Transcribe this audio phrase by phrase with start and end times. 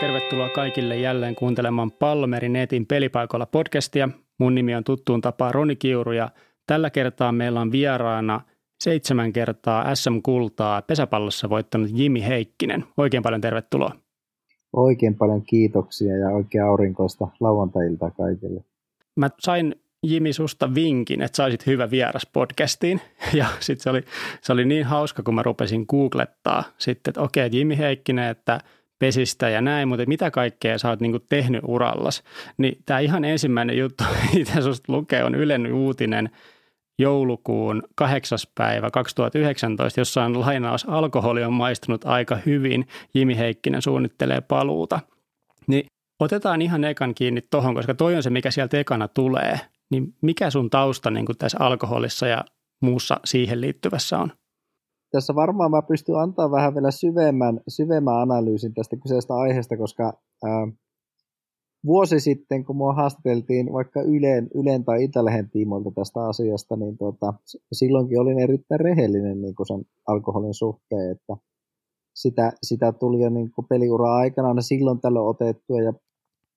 [0.00, 4.08] tervetuloa kaikille jälleen kuuntelemaan Palmeri Netin pelipaikoilla podcastia.
[4.38, 6.30] Mun nimi on tuttuun tapaa Roni Kiuru ja
[6.66, 8.40] tällä kertaa meillä on vieraana
[8.84, 12.84] seitsemän kertaa SM-kultaa pesäpallossa voittanut Jimi Heikkinen.
[12.96, 13.92] Oikein paljon tervetuloa.
[14.72, 18.64] Oikein paljon kiitoksia ja oikein aurinkoista lauantailta kaikille.
[19.16, 19.74] Mä sain
[20.06, 23.00] Jimi susta vinkin, että saisit hyvä vieras podcastiin.
[23.34, 24.02] Ja sitten se oli,
[24.40, 28.60] se oli niin hauska, kun mä rupesin googlettaa sitten, että okei, Jimi Heikkinen, että
[29.00, 32.22] pesistä ja näin, mutta mitä kaikkea sä oot niinku tehnyt urallas.
[32.58, 34.04] Niin tämä ihan ensimmäinen juttu,
[34.34, 36.30] mitä susta lukee, on Ylen uutinen
[36.98, 38.38] joulukuun 8.
[38.54, 45.00] päivä 2019, jossa on lainaus alkoholi on maistunut aika hyvin, Jimi Heikkinen suunnittelee paluuta.
[45.66, 45.86] Niin
[46.20, 49.60] otetaan ihan ekan kiinni tohon, koska toi on se, mikä sieltä ekana tulee.
[49.90, 52.44] Niin mikä sun tausta niin tässä alkoholissa ja
[52.82, 54.32] muussa siihen liittyvässä on?
[55.10, 60.12] Tässä varmaan mä pystyn antaa vähän vielä syvemmän, syvemmän analyysin tästä kyseisestä aiheesta, koska
[60.44, 60.68] ää,
[61.86, 67.34] vuosi sitten, kun mua haastateltiin vaikka Ylen, Ylen tai Itälehen tiimoilta tästä asiasta, niin tuota,
[67.72, 71.36] silloinkin olin erittäin rehellinen niin kuin sen alkoholin suhteen, että
[72.14, 75.92] sitä, sitä tuli jo niin kuin peliura aikana aina silloin tällöin otettua ja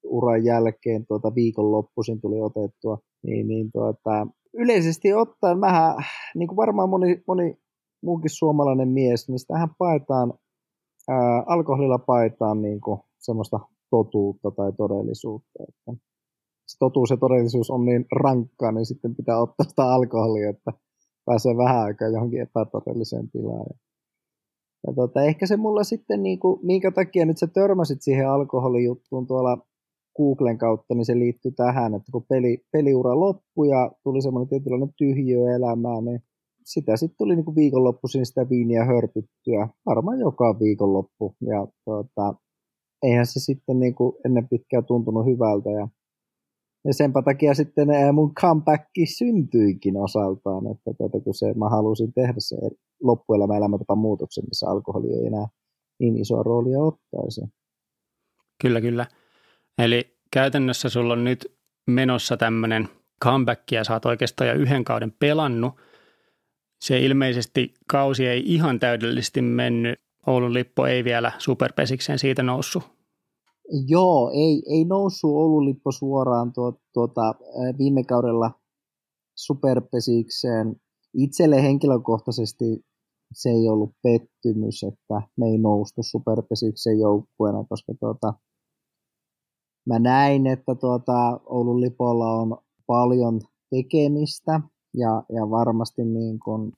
[0.04, 5.96] uran jälkeen tuota viikonloppuisin tuli otettua, niin, niin tuota, yleisesti ottaen vähän,
[6.36, 7.58] niin kuin varmaan moni, moni
[8.04, 10.34] muukin suomalainen mies, niin sitähän paetaan,
[11.10, 15.64] ää, alkoholilla paetaan niin kuin semmoista totuutta tai todellisuutta.
[15.70, 15.92] Että
[16.68, 20.72] se totuus ja todellisuus on niin rankkaa, niin sitten pitää ottaa sitä alkoholia, että
[21.26, 23.66] pääsee vähän aikaa johonkin epätodelliseen tilaan.
[24.88, 29.28] Ja tota, ehkä se mulla sitten, niin kuin, minkä takia nyt sä törmäsit siihen alkoholijuttuun
[29.28, 29.58] tuolla
[30.18, 34.94] Googlen kautta, niin se liittyy tähän, että kun peli, peliura loppui ja tuli semmoinen tietynlainen
[34.98, 36.24] tyhjiö elämään, niin
[36.66, 41.36] sitä sitten tuli niin kuin viikonloppuisin sitä viiniä hörpyttyä, varmaan joka viikonloppu.
[41.42, 42.36] Ja tuota,
[43.04, 45.70] eihän se sitten niin kuin ennen pitkään tuntunut hyvältä.
[45.70, 45.88] Ja,
[46.86, 48.84] ja senpä takia sitten mun comeback
[49.18, 52.56] syntyikin osaltaan, että tuota, kun se, mä halusin tehdä se
[53.04, 55.48] loppuelämä elämäntapan muutoksen, missä alkoholi ei enää
[56.00, 57.42] niin isoa roolia ottaisi.
[58.62, 59.06] Kyllä, kyllä.
[59.78, 61.58] Eli käytännössä sulla on nyt
[61.88, 62.90] menossa tämmöinen
[63.24, 65.74] comeback ja sä oot oikeastaan jo yhden kauden pelannut.
[66.84, 70.00] Se ilmeisesti kausi ei ihan täydellisesti mennyt.
[70.28, 72.84] Oulun lippo ei vielä superpesikseen siitä noussut.
[73.88, 77.36] Joo, ei, ei noussut Oulun lippo suoraan tuo, tuota,
[77.78, 78.52] viime kaudella
[79.36, 80.76] superpesikseen.
[81.14, 82.66] Itselle henkilökohtaisesti
[83.34, 88.34] se ei ollut pettymys, että me ei noustu superpesikseen joukkueena, koska tuota,
[89.86, 92.58] mä näin, että tuota, Oulun lipolla on
[92.88, 94.62] paljon tekemistä
[94.94, 96.74] ja, ja varmasti niin kun,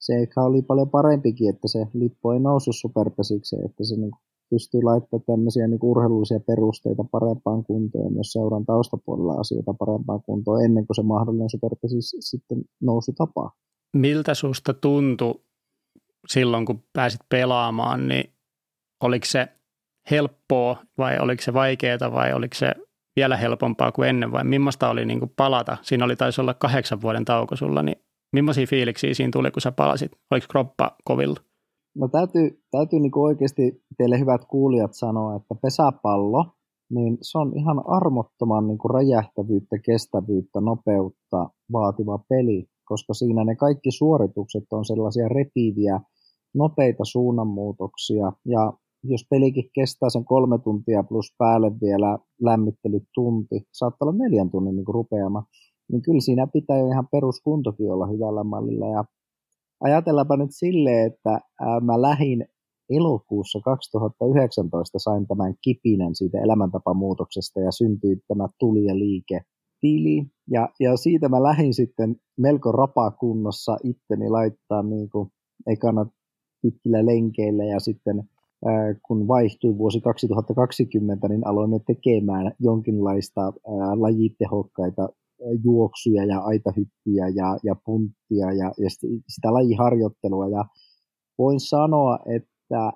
[0.00, 4.10] se ehkä oli paljon parempikin, että se lippu ei noussut superpesikseen, että se niin
[4.50, 10.86] pystyy laittamaan tämmöisiä niin urheilullisia perusteita parempaan kuntoon myös seuran taustapuolella asioita parempaan kuntoon ennen
[10.86, 13.52] kuin se mahdollinen superpesis sitten nousu tapaa.
[13.96, 15.34] Miltä susta tuntui
[16.28, 18.32] silloin, kun pääsit pelaamaan, niin
[19.02, 19.48] oliko se
[20.10, 22.74] helppoa vai oliko se vaikeaa vai oliko se
[23.16, 25.76] vielä helpompaa kuin ennen vai millaista oli niin kuin palata?
[25.82, 27.96] Siinä oli taisi olla kahdeksan vuoden tauko sulla, niin
[28.32, 30.12] millaisia fiiliksiä siinä tuli, kun sä palasit?
[30.30, 31.40] Oliko kroppa kovilla?
[31.96, 36.44] No täytyy, täytyy niin oikeasti teille hyvät kuulijat sanoa, että pesäpallo,
[36.90, 43.56] niin se on ihan armottoman niin kuin räjähtävyyttä, kestävyyttä, nopeutta vaativa peli, koska siinä ne
[43.56, 46.00] kaikki suoritukset on sellaisia repiviä,
[46.54, 48.72] nopeita suunnanmuutoksia ja
[49.04, 54.86] jos pelikin kestää sen kolme tuntia plus päälle vielä lämmittelytunti, saattaa olla neljän tunnin niin
[54.88, 55.44] rupeama,
[55.92, 58.86] niin kyllä siinä pitää jo ihan peruskuntokin olla hyvällä mallilla.
[58.88, 59.04] Ja
[59.80, 61.40] ajatellaanpa nyt silleen, että
[61.82, 62.44] mä lähin
[62.90, 69.40] elokuussa 2019 sain tämän kipinen siitä elämäntapamuutoksesta ja syntyi tämä tuli ja liike
[69.80, 70.26] tili.
[70.50, 75.28] Ja, ja siitä mä lähdin sitten melko rapakunnossa itteni laittaa niin kuin
[75.66, 76.06] ekana
[76.62, 78.22] pitkillä lenkeillä ja sitten
[79.02, 83.52] kun vaihtui vuosi 2020, niin aloin tekemään jonkinlaista
[83.94, 85.08] lajitehokkaita
[85.64, 88.90] juoksuja ja aitahyppyjä ja, ja punttia ja, ja
[89.28, 90.48] sitä lajiharjoittelua.
[90.48, 90.64] Ja
[91.38, 92.92] voin sanoa, että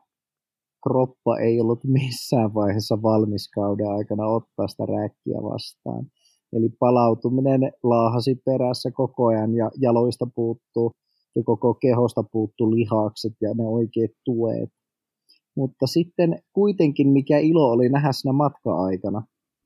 [0.83, 6.07] kroppa ei ollut missään vaiheessa valmis kauden aikana ottaa sitä rääkkiä vastaan.
[6.53, 10.93] Eli palautuminen laahasi perässä koko ajan ja jaloista puuttuu
[11.37, 14.71] ja koko kehosta puuttuu lihakset ja ne oikeat tuet.
[15.57, 19.23] Mutta sitten kuitenkin mikä ilo oli nähdä siinä matka-aikana,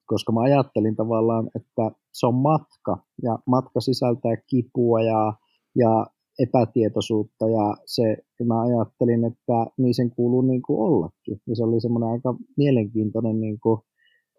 [0.07, 5.33] koska mä ajattelin tavallaan, että se on matka ja matka sisältää kipua ja,
[5.77, 6.07] ja
[6.39, 11.41] epätietoisuutta ja se, mä ajattelin, että niin sen kuuluu niin kuin ollakin.
[11.47, 13.81] Ja se oli semmoinen aika mielenkiintoinen niin kuin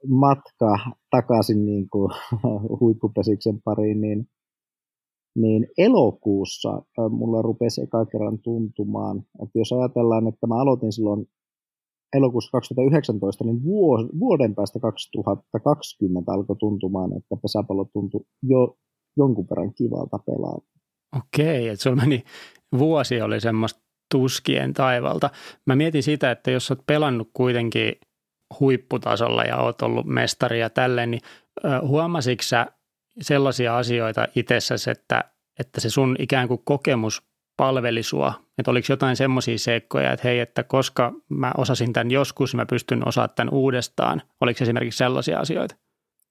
[0.08, 0.78] matka
[1.12, 2.12] takaisin niin kuin
[2.80, 4.28] huippupesiksen pariin, niin,
[5.36, 11.26] niin elokuussa mulla rupesi eka kerran tuntumaan, että jos ajatellaan, että mä aloitin silloin
[12.18, 13.64] elokuussa 2019, niin
[14.20, 18.78] vuoden päästä 2020 alkoi tuntumaan, että pesäpallo tuntui jo
[19.18, 20.60] jonkun verran kivalta pelaa.
[21.18, 22.24] Okei, että sulla meni
[22.78, 25.30] vuosi oli semmoista tuskien taivalta.
[25.66, 27.94] Mä mietin sitä, että jos oot pelannut kuitenkin
[28.60, 31.22] huipputasolla ja oot ollut mestari ja tälleen, niin
[31.88, 32.68] huomasitko sä
[33.22, 35.24] sellaisia asioita itsessäsi, että,
[35.60, 37.29] että se sun ikään kuin kokemus
[37.60, 38.34] palveli sua?
[38.58, 43.08] Että oliko jotain semmoisia seikkoja, että hei, että koska mä osasin tämän joskus, mä pystyn
[43.08, 44.22] osaamaan tämän uudestaan.
[44.42, 45.76] Oliko esimerkiksi sellaisia asioita?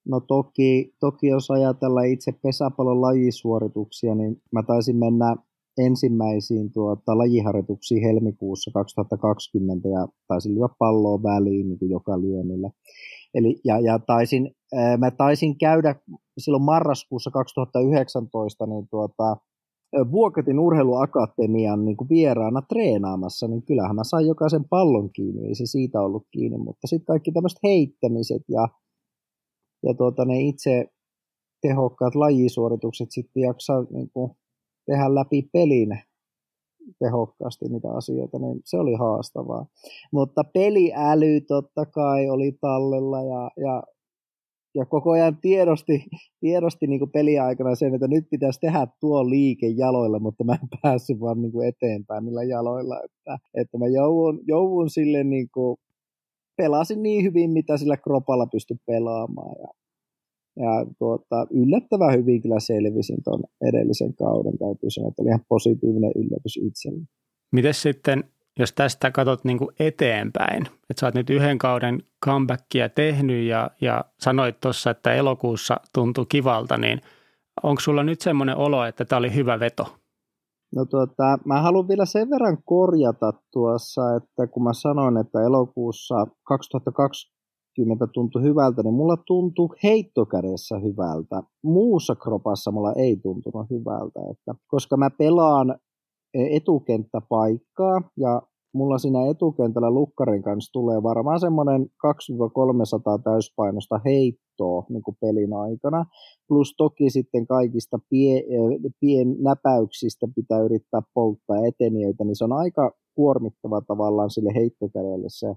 [0.08, 5.36] No toki, toki jos ajatellaan itse pesäpallon lajisuorituksia, niin mä taisin mennä
[5.78, 12.70] ensimmäisiin tuota, lajiharjoituksiin helmikuussa 2020 ja taisin lyödä palloa väliin niin kuin joka lyönnillä.
[13.34, 15.94] Eli, ja, ja taisin, ää, mä taisin käydä
[16.38, 19.36] silloin marraskuussa 2019 niin tuota,
[20.10, 25.66] Vuokatin urheiluakatemian niin kuin vieraana treenaamassa, niin kyllähän mä sain jokaisen pallon kiinni, ei se
[25.66, 28.68] siitä ollut kiinni, mutta sitten kaikki tämmöiset heittämiset ja,
[29.82, 30.86] ja tuota, ne itse
[31.62, 34.30] tehokkaat lajisuoritukset sitten jaksaa niin kuin,
[34.86, 35.88] tehdä läpi pelin
[36.98, 39.66] tehokkaasti niitä asioita, niin se oli haastavaa.
[40.12, 43.82] Mutta peliäly totta kai oli tallella ja, ja
[44.74, 46.04] ja koko ajan tiedosti,
[46.40, 50.68] tiedosti niin kuin peliaikana sen, että nyt pitäisi tehdä tuo liike jaloilla, mutta mä en
[50.82, 55.76] päässyt vaan niin eteenpäin niillä jaloilla, että, että mä joudun, joudun sille niin kuin,
[56.56, 59.68] pelasin niin hyvin, mitä sillä kropalla pystyi pelaamaan ja,
[60.64, 66.12] ja tuota, yllättävän hyvin kyllä selvisin tuon edellisen kauden, täytyy sanoa, että oli ihan positiivinen
[66.16, 67.04] yllätys itselle.
[67.52, 68.24] Miten sitten
[68.58, 73.70] jos tästä katsot niin kuin eteenpäin, että sä oot nyt yhden kauden comebackia tehnyt ja,
[73.80, 77.00] ja sanoit tuossa, että elokuussa tuntui kivalta, niin
[77.62, 79.86] onko sulla nyt semmoinen olo, että tämä oli hyvä veto?
[80.74, 86.26] No tuota, mä haluan vielä sen verran korjata tuossa, että kun mä sanoin, että elokuussa
[86.44, 91.42] 2020 tuntui hyvältä, niin mulla tuntui heittokädessä hyvältä.
[91.64, 95.78] Muussa kropassa mulla ei tuntunut hyvältä, että koska mä pelaan
[96.34, 98.42] etukenttäpaikkaa ja
[98.74, 106.04] mulla siinä etukentällä lukkarin kanssa tulee varmaan semmoinen 200-300 täyspainosta heittoa niin kuin pelin aikana.
[106.48, 108.42] Plus toki sitten kaikista pie,
[109.00, 115.54] pien näpäyksistä pitää yrittää polttaa eteniöitä, niin se on aika kuormittava tavallaan sille heittokädelle se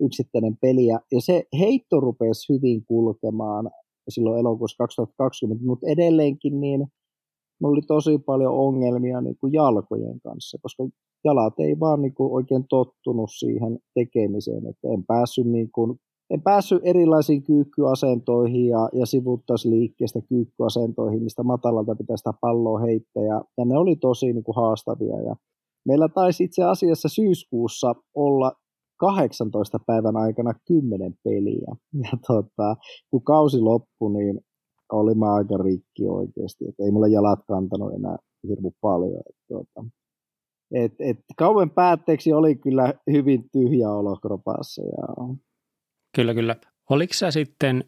[0.00, 0.86] yksittäinen peli.
[0.86, 3.70] Ja se heitto rupesi hyvin kulkemaan
[4.08, 6.86] silloin elokuussa 2020, mutta edelleenkin niin–
[7.62, 10.88] mulla oli tosi paljon ongelmia niin kuin jalkojen kanssa, koska
[11.24, 15.98] jalat ei vaan niin kuin oikein tottunut siihen tekemiseen, että en päässyt, niin kuin,
[16.30, 23.44] en päässyt erilaisiin kyykkyasentoihin ja, ja sivuttaisliikkeestä kyykkyasentoihin, mistä matalalta pitää sitä palloa heittää, ja,
[23.58, 25.36] ja ne oli tosi niin kuin haastavia, ja
[25.86, 28.52] meillä taisi itse asiassa syyskuussa olla
[28.96, 31.76] 18 päivän aikana 10 peliä.
[32.02, 32.76] Ja tota,
[33.10, 34.40] kun kausi loppui, niin
[34.92, 38.16] oli mä aika rikki oikeasti, että ei mulla jalat kantanut enää
[38.48, 39.20] hirmu paljon.
[39.28, 39.84] Että, tuota,
[40.74, 44.82] et, et, kauan päätteeksi oli kyllä hyvin tyhjä olo kropassa.
[44.82, 45.34] Ja...
[46.16, 46.56] Kyllä, kyllä.
[46.90, 47.84] Oliko sä sitten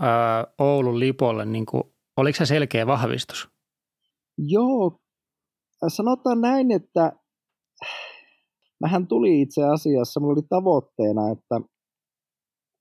[0.00, 1.82] ää, Oulun lipolle, niin kuin,
[2.16, 3.48] oliko se selkeä vahvistus?
[4.38, 5.00] Joo,
[5.88, 7.12] sanotaan näin, että
[8.80, 11.60] mähän tuli itse asiassa, mulla oli tavoitteena, että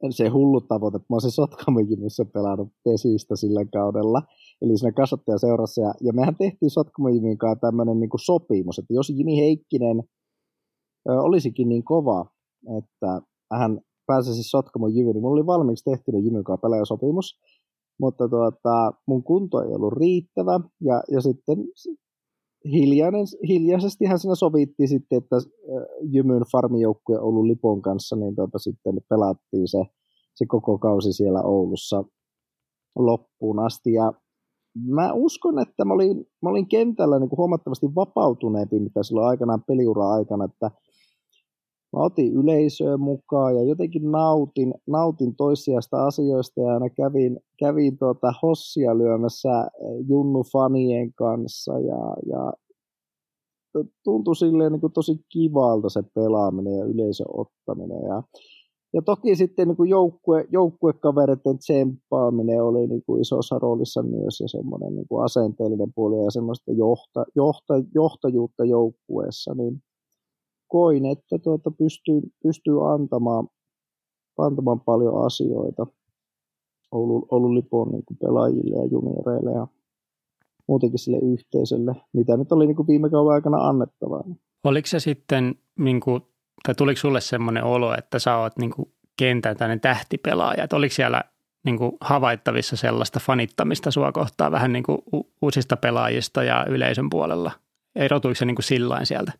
[0.10, 4.22] se hullu tavoite, mä olisin Sotkamojimissä pelannut pesistä sillä kaudella,
[4.62, 9.38] eli siinä kasvattajaseurassa, ja, ja mehän tehtiin Sotkamojimin kanssa tämmöinen niin sopimus, että jos Jimi
[9.38, 10.04] Heikkinen
[11.10, 12.26] ö, olisikin niin kova,
[12.78, 13.22] että
[13.54, 17.40] hän pääsisi Sotkamon Jymy, niin mulla oli valmiiksi tehty Jymyn kanssa pelaajasopimus,
[18.00, 21.58] mutta tuota, mun kunto ei ollut riittävä, ja, ja sitten
[22.66, 25.36] hiljainen, hiljaisesti hän siinä sovittiin sitten, että
[26.02, 29.84] Jymyn farmijoukkue Oulun Lipon kanssa, niin tuota, sitten pelattiin se,
[30.36, 32.04] se koko kausi siellä Oulussa
[32.96, 33.94] loppuun asti.
[33.94, 34.14] Ja
[34.86, 39.64] mä uskon, että mä olin, mä olin kentällä niin kuin huomattavasti vapautuneempi, mitä silloin aikanaan
[39.68, 40.72] peliura aikana, että
[41.94, 48.34] mä otin yleisöä mukaan ja jotenkin nautin, nautin toissijaista asioista ja aina kävin, kävin tuota
[48.42, 52.54] hossia lyömässä eh, Junnu fanien kanssa ja, ja
[54.04, 58.24] tuntui silleen niin kuin tosi kivalta se pelaaminen ja yleisön ottaminen ja,
[58.94, 64.48] ja toki sitten niin kuin joukkue, joukkuekavereiden tsemppaaminen oli niin kuin isossa roolissa myös ja
[64.48, 69.82] semmoinen niin kuin asenteellinen puoli ja semmoista johta, johta, johtajuutta joukkueessa, niin
[70.68, 73.48] koin, että tuota pystyy, pystyy antamaan,
[74.38, 75.88] antamaan paljon asioita
[76.92, 79.68] Oulun, Oulun Lipon niin pelaajille ja junioreille ja
[80.68, 84.24] muutenkin sille yhteisölle, mitä nyt oli niin kuin viime kauden aikana annettavaa.
[84.64, 86.22] Oliko se sitten, niin kuin,
[86.66, 90.96] tai tuliko sulle semmoinen olo, että sä oot niin kuin kentän tämmöinen tähtipelaaja, että oliko
[90.96, 91.24] siellä
[91.66, 94.98] niin kuin havaittavissa sellaista fanittamista sua kohtaan vähän niin kuin
[95.42, 97.52] uusista pelaajista ja yleisön puolella?
[97.96, 99.32] Erotuiko se niin kuin sillain sieltä?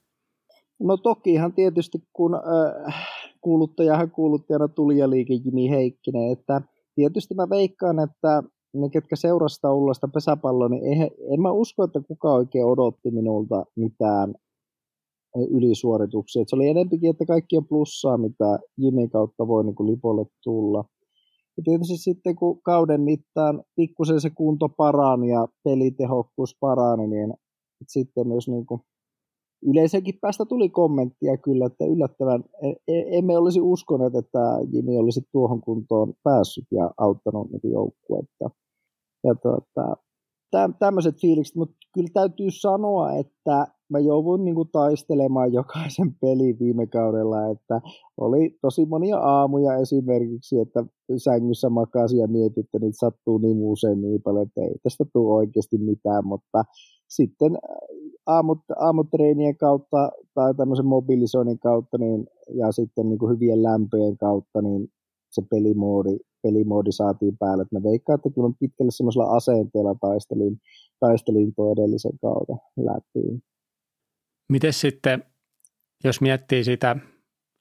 [0.80, 2.96] No tokihan tietysti, kun äh,
[3.42, 6.62] kuuluttajahan kuuluttajana tuli ja liike Jimi Heikkinen, että
[6.96, 8.44] tietysti mä veikkaan, että
[8.74, 13.66] ne, ketkä seurasta Ullasta pesäpalloa, niin eihän, en mä usko, että kuka oikein odotti minulta
[13.76, 14.36] mitään
[15.52, 16.42] ylisuorituksia.
[16.42, 20.26] Et se oli enempikin, että kaikki on plussaa, mitä Jimi kautta voi niin kuin Lipolle
[20.44, 20.84] tulla.
[21.58, 27.34] Ja tietysti sitten kun kauden mittaan pikkusen se kunto parani ja pelitehokkuus parani, niin
[27.88, 28.82] sitten myös niin kuin
[29.62, 34.40] yleisenkin päästä tuli kommenttia kyllä, että yllättävän e, e, emme olisi uskoneet, että
[34.72, 38.50] Jimi olisi tuohon kuntoon päässyt ja auttanut niin joukkuetta.
[39.24, 39.98] Ja tuota,
[40.80, 46.88] tämmöiset fiilikset, mutta kyllä täytyy sanoa, että mä jouduin niin kuin taistelemaan jokaisen pelin viime
[46.88, 47.82] kaudella, että
[48.18, 50.86] oli tosi monia aamuja esimerkiksi, että
[51.18, 55.36] sängyssä makasi ja mietit, että niitä sattuu niin usein niin paljon, että ei tästä tule
[55.36, 56.64] oikeasti mitään, mutta
[57.08, 57.88] sitten äh,
[58.28, 64.62] aamut, aamutreenien kautta tai tämmöisen mobilisoinnin kautta niin, ja sitten niin kuin hyvien lämpöjen kautta,
[64.62, 64.88] niin
[65.32, 67.62] se pelimoodi, pelimoodi saatiin päälle.
[67.62, 70.58] Että mä veikkaan, että kyllä pitkälle semmoisella asenteella taistelin,
[71.00, 73.40] taistelin tuo edellisen kautta läpi.
[74.50, 75.24] Miten sitten,
[76.04, 76.96] jos miettii sitä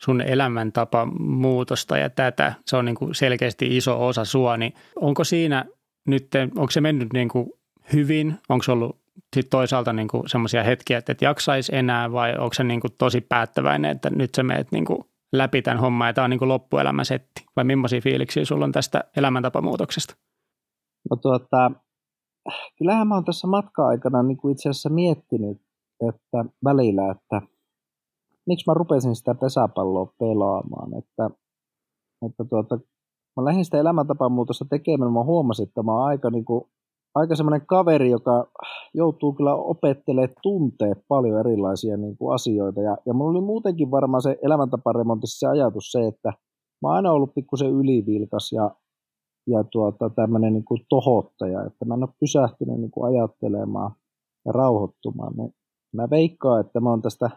[0.03, 5.25] sun elämäntapa muutosta ja tätä, se on niin kuin selkeästi iso osa sua, niin onko
[5.25, 5.65] siinä
[6.07, 7.51] nyt, onko se mennyt niin kuin
[7.93, 8.99] hyvin, onko se ollut
[9.37, 13.21] sit toisaalta niin semmoisia hetkiä, että et jaksaisi enää vai onko se niin kuin tosi
[13.21, 14.99] päättäväinen, että nyt sä meet niin kuin
[15.33, 18.73] läpi tämän homman ja tämä on niin kuin loppuelämä setti vai millaisia fiiliksiä sulla on
[18.73, 20.15] tästä elämäntapamuutoksesta?
[21.11, 21.71] No tuota,
[22.79, 25.66] kyllähän mä oon tässä matka-aikana niin kuin itse asiassa miettinyt
[26.01, 27.43] että välillä, että
[28.47, 31.31] miksi mä rupesin sitä pesäpalloa pelaamaan, että,
[32.27, 32.79] että tuota,
[33.37, 36.65] mä lähdin sitä elämäntapamuutosta tekemään, mä huomasin, että mä oon aika, niin kuin,
[37.15, 38.49] aika semmoinen kaveri, joka
[38.95, 44.23] joutuu kyllä opettelemaan tuntee paljon erilaisia niin kuin asioita, ja, ja mulla oli muutenkin varmaan
[44.23, 46.29] se elämäntaparemontissa se ajatus se, että
[46.83, 48.71] mä oon aina ollut pikkusen ylivilkas ja,
[49.47, 53.91] ja tuota, tämmöinen niin kuin tohottaja, että mä en ole pysähtynyt niin kuin ajattelemaan
[54.45, 55.33] ja rauhoittumaan.
[55.37, 55.55] Niin
[55.93, 57.31] Mä veikkaan, että mä oon tästä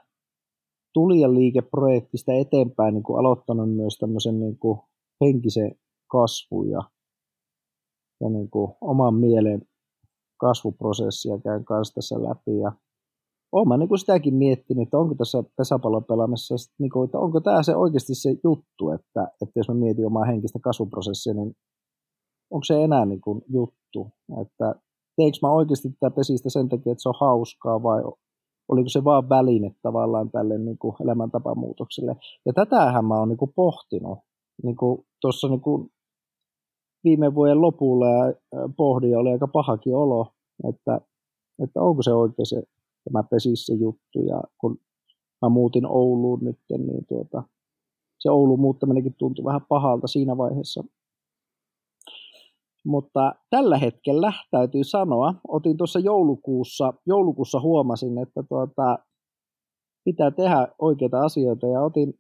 [0.94, 4.80] Tulijan liikeprojektista eteenpäin niin kuin aloittanut myös tämmöisen niin kuin
[5.22, 5.76] henkisen
[6.12, 6.82] kasvun ja,
[8.22, 9.62] ja niin kuin oman mielen
[10.40, 12.58] kasvuprosessia käyn kanssa tässä läpi.
[12.58, 12.72] Ja
[13.52, 17.40] olen mä niin kuin sitäkin miettinyt, että onko tässä pesäpallon pelaamisessa, niin kuin, että onko
[17.42, 21.56] tämä se oikeasti se juttu, että, että jos mä mietin omaa henkistä kasvuprosessia, niin
[22.52, 24.76] onko se enää niin kuin juttu, että
[25.16, 28.02] teekö mä oikeasti tätä pesistä sen takia, että se on hauskaa vai
[28.70, 32.16] oliko se vaan väline tavallaan tälle niin kuin elämäntapamuutokselle.
[32.46, 34.20] Ja tätähän mä oon niin kuin pohtinut
[34.64, 35.92] niin kuin tuossa niin kuin
[37.04, 38.34] viime vuoden lopulla ja
[38.78, 40.34] pohdin, oli aika pahakin olo,
[40.70, 41.02] että,
[41.64, 42.64] että onko se oikein se
[43.04, 44.20] tämä pesissä juttu.
[44.28, 44.78] Ja kun
[45.42, 47.44] mä muutin Ouluun nyt, niin tuota,
[48.20, 50.84] se Oulun muuttaminenkin tuntui vähän pahalta siinä vaiheessa.
[52.86, 59.00] Mutta tällä hetkellä täytyy sanoa, otin tuossa joulukuussa, joulukuussa huomasin, että tuota,
[60.06, 62.14] pitää tehdä oikeita asioita ja otin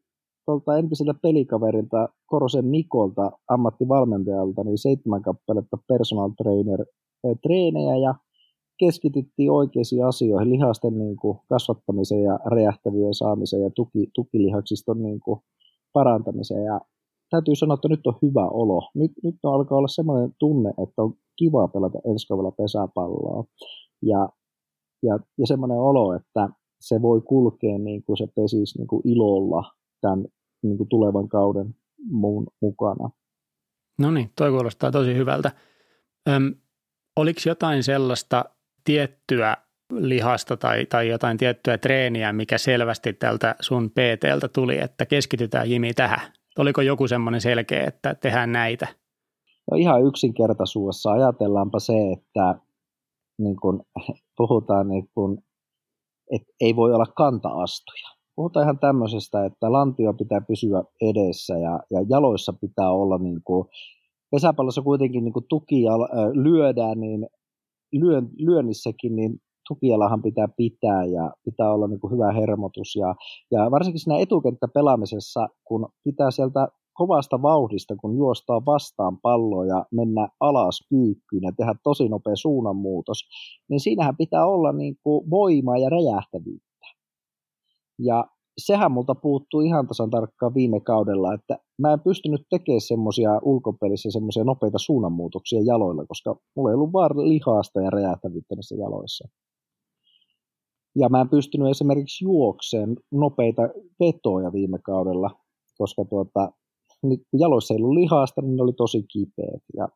[0.45, 6.85] tuolta entiseltä pelikaverilta Korosen Mikolta ammattivalmentajalta niin seitsemän kappaletta personal trainer
[7.41, 8.15] treenejä ja
[8.79, 15.39] keskityttiin oikeisiin asioihin, lihasten niin kuin kasvattamiseen ja räjähtävyyden saamiseen ja tuki, tukilihaksiston niin kuin
[15.93, 16.65] parantamiseen.
[16.65, 16.81] Ja
[17.29, 18.89] täytyy sanoa, että nyt on hyvä olo.
[18.95, 23.43] Nyt, nyt on alkaa olla semmoinen tunne, että on kiva pelata ensi kaudella pesäpalloa.
[24.01, 24.29] Ja,
[25.03, 29.63] ja, ja semmoinen olo, että se voi kulkea niin kuin se pesisi niin kuin ilolla
[30.01, 30.25] tämän
[30.63, 31.75] niin kuin tulevan kauden
[32.12, 33.09] muun mukana.
[34.00, 35.51] No niin, toi kuulostaa tosi hyvältä.
[36.29, 36.55] Öm,
[37.15, 38.45] oliko jotain sellaista
[38.83, 39.57] tiettyä
[39.93, 45.93] lihasta tai, tai jotain tiettyä treeniä, mikä selvästi tältä sun PTltä tuli, että keskitytään Jimi
[45.93, 46.38] tähän?
[46.58, 48.88] Oliko joku semmoinen selkeä, että tehdään näitä?
[49.72, 52.56] No ihan yksinkertaisuudessa ajatellaanpa se, että
[53.39, 53.84] niin kun
[54.38, 55.44] puhutaan, niin kun,
[56.32, 58.10] että ei voi olla kanta-astuja.
[58.36, 63.68] puhutaan ihan tämmöisestä, että lantio pitää pysyä edessä ja, ja jaloissa pitää olla niin kuin,
[64.32, 65.84] pesäpallossa kuitenkin niin kuin tuki
[66.34, 67.27] lyödään, niin
[67.94, 72.95] lyön, lyönnissäkin niin tukijalahan pitää pitää ja pitää olla niin kuin hyvä hermotus.
[72.95, 73.15] Ja,
[73.51, 80.27] ja varsinkin siinä etukenttäpelaamisessa, kun pitää sieltä kovasta vauhdista, kun juostaa vastaan palloa ja mennä
[80.39, 83.19] alas kyykkyyn ja tehdä tosi nopea suunnanmuutos,
[83.69, 86.88] niin siinähän pitää olla niin kuin voimaa ja räjähtävyyttä.
[87.99, 88.25] Ja
[88.57, 94.11] sehän multa puuttuu ihan tasan tarkkaan viime kaudella, että mä en pystynyt tekemään semmoisia ulkopelissä
[94.11, 99.29] semmoisia nopeita suunnanmuutoksia jaloilla, koska mulla ei ollut vaan lihasta ja räjähtävyyttä niissä jaloissa.
[100.96, 103.62] Ja mä en pystynyt esimerkiksi juokseen nopeita
[104.00, 105.29] vetoja viime kaudella,
[105.77, 106.51] koska tuota,
[107.03, 109.63] niin kun jaloissa ei ollut lihasta, niin ne oli tosi kipeät.
[109.77, 109.88] Ja,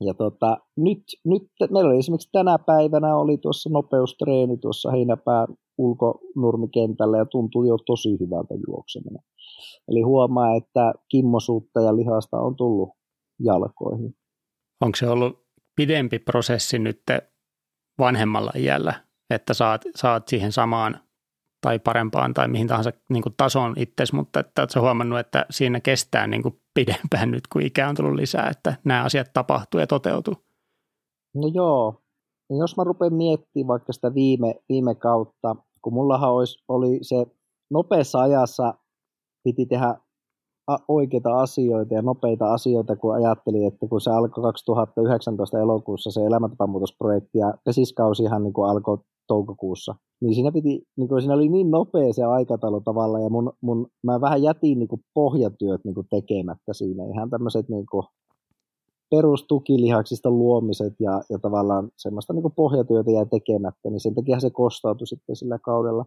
[0.00, 5.48] ja tota, nyt, nyt, meillä oli esimerkiksi tänä päivänä oli tuossa nopeustreeni tuossa heinäpään
[5.78, 9.22] ulkonurmikentällä ja tuntui jo tosi hyvältä juokseminen.
[9.88, 12.90] Eli huomaa, että kimmosuutta ja lihasta on tullut
[13.44, 14.14] jalkoihin.
[14.80, 15.44] Onko se ollut
[15.76, 17.02] pidempi prosessi nyt
[17.98, 18.94] vanhemmalla iällä,
[19.30, 21.00] että saat, saat siihen samaan
[21.60, 25.80] tai parempaan tai mihin tahansa niin kuin tasoon itsesi, mutta että oletko huomannut, että siinä
[25.80, 29.86] kestää niin kuin pidempään nyt, kun ikää on tullut lisää, että nämä asiat tapahtuu ja
[29.86, 30.34] toteutuu?
[31.34, 32.02] No joo,
[32.58, 37.26] jos mä rupean miettimään vaikka sitä viime, viime kautta, kun mullahan olisi, oli se
[37.70, 38.74] nopeassa ajassa
[39.44, 39.94] piti tehdä
[40.88, 47.38] oikeita asioita ja nopeita asioita, kun ajattelin, että kun se alkoi 2019 elokuussa se elämäntapamuutosprojekti
[47.38, 48.98] ja pesiskausihan niin alkoi
[49.30, 53.52] toukokuussa, niin siinä, piti, niin kuin siinä oli niin nopea se aikataulu tavallaan ja mun,
[53.60, 58.04] mun, mä vähän jätin niin kuin pohjatyöt niin kuin tekemättä siinä, ihan tämmöiset niin kuin
[59.10, 65.06] perustukilihaksista luomiset ja, ja tavallaan semmoista niin pohjatyötä jäi tekemättä, niin sen takia se kostautui
[65.06, 66.04] sitten sillä kaudella.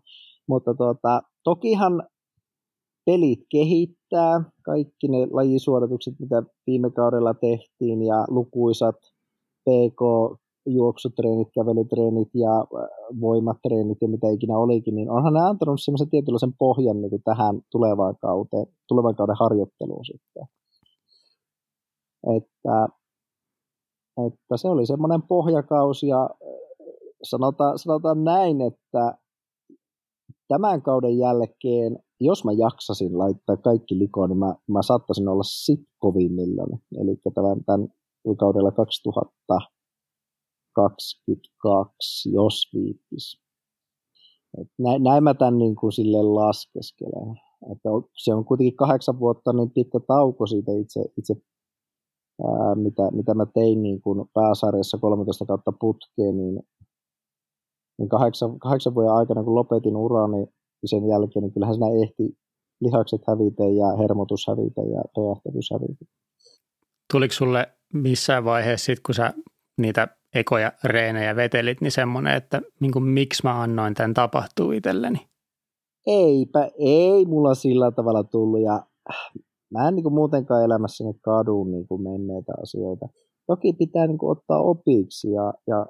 [0.47, 2.03] Mutta tuota, tokihan
[3.05, 8.95] pelit kehittää, kaikki ne lajisuoritukset, mitä viime kaudella tehtiin ja lukuisat
[9.63, 10.01] PK
[10.65, 12.89] juoksutreenit, kävelytreenit ja äh,
[13.21, 17.61] voimatreenit ja mitä ikinä olikin, niin onhan ne antanut semmoisen tietynlaisen pohjan niin kuin tähän
[17.71, 20.45] tulevaan kauteen, tulevan kauden harjoitteluun sitten.
[22.37, 22.87] Että,
[24.27, 26.29] että se oli semmoinen pohjakausi ja äh,
[27.23, 29.17] sanotaan, sanotaan näin, että
[30.47, 36.79] tämän kauden jälkeen, jos mä jaksasin laittaa kaikki likoon, niin mä, mä saattaisin olla sitkovimmillaan.
[36.97, 37.87] Eli tämän, tämän
[38.39, 38.71] kaudella
[40.73, 43.41] 2022, jos viittis.
[44.77, 47.39] näin, näin mä tämän niin kuin sille laskeskelen.
[47.71, 47.89] Että
[48.23, 51.33] se on kuitenkin kahdeksan vuotta niin pitkä tauko siitä itse, itse
[52.43, 56.59] ää, mitä, mitä mä tein niin kuin pääsarjassa 13 kautta putkeen, niin
[57.97, 60.49] niin kahdeksan, kahdeksan vuoden aikana, kun lopetin urani niin
[60.85, 62.37] sen jälkeen, niin kyllähän siinä ehti
[62.81, 66.05] lihakset hävitä ja hermotus hävitä ja räjähtävyys hävitä.
[67.13, 69.33] Tuliko sulle missään vaiheessa, sit, kun sä
[69.77, 75.17] niitä ekoja reenejä vetelit, niin semmoinen, että niin kuin, miksi mä annoin tämän tapahtuu itselleni?
[76.07, 78.85] Eipä, ei mulla sillä tavalla tullut ja
[79.73, 83.07] mä en niin kuin muutenkaan elämässäni kadu niin kuin menneitä asioita.
[83.47, 85.85] Toki pitää niin kuin ottaa opiksi ja, ja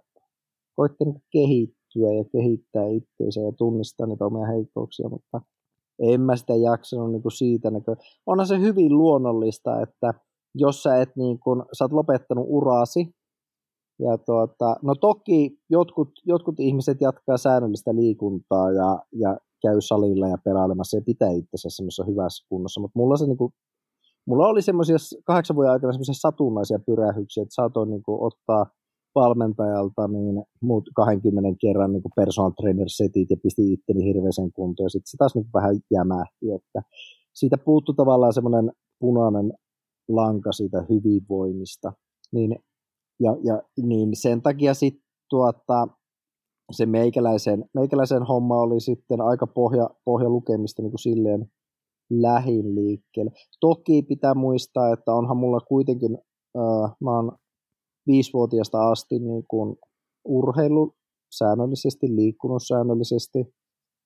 [0.75, 5.41] koittaa niin kehittyä ja kehittää itseensä ja tunnistaa niitä omia heikkouksia, mutta
[5.99, 7.95] en mä sitä jaksanut niin kuin siitä näkö.
[8.25, 10.13] Onhan se hyvin luonnollista, että
[10.56, 13.08] jos sä et niin kuin, sä oot lopettanut uraasi,
[13.99, 20.38] ja tuota, no toki jotkut, jotkut ihmiset jatkaa säännöllistä liikuntaa ja, ja käy salilla ja
[20.45, 23.53] pelailemassa ja pitää itsensä semmoisessa hyvässä kunnossa, mutta mulla se niinku,
[24.27, 28.65] mulla oli semmoisia kahdeksan vuoden aikana semmoisia satunnaisia pyrähyksiä, että saatoin niinku ottaa
[29.15, 34.86] valmentajalta niin muut 20 kerran niin kuin personal trainer setit ja pisti itteni hirveäsen kuntoon
[34.86, 36.82] ja sitten se taas niin vähän jämähti, että
[37.34, 39.53] siitä puuttu tavallaan semmoinen punainen
[40.10, 41.93] lanka siitä hyvinvoinnista,
[42.32, 42.56] niin,
[43.19, 45.88] ja, ja, niin sen takia sitten tuota,
[46.71, 51.52] se meikäläisen, meikäläisen homma oli sitten aika pohja, pohja lukemista niin kuin silleen
[52.10, 53.32] lähin liikkeelle.
[53.60, 56.17] Toki pitää muistaa, että onhan mulla kuitenkin,
[56.58, 57.38] äh, mä oon
[58.08, 59.76] viisivuotiaasta asti niin kuin
[60.26, 60.95] urheilu
[61.38, 63.54] säännöllisesti, liikkunut säännöllisesti,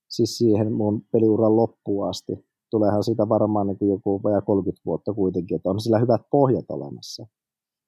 [0.10, 2.34] siis siihen mun peliuran loppuun asti.
[2.72, 6.65] Tuleehan sitä varmaan niin kuin joku vajaa 30 vuotta kuitenkin, että on sillä hyvät pohjat
[6.70, 7.28] olemassa.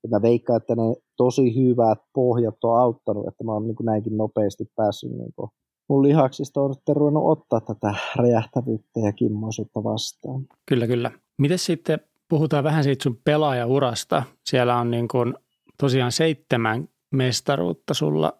[0.03, 4.17] Ja mä veikkaan, että ne tosi hyvät pohjat on auttanut, että mä oon niin näinkin
[4.17, 5.49] nopeasti päässyt niin kuin
[5.89, 10.45] mun lihaksista on sitten ruvennut ottaa tätä räjähtävyyttä ja kimmoisuutta vastaan.
[10.65, 11.11] Kyllä, kyllä.
[11.37, 14.23] Miten sitten puhutaan vähän siitä sun pelaajaurasta?
[14.45, 15.33] Siellä on niin kuin
[15.77, 18.33] tosiaan seitsemän mestaruutta sulla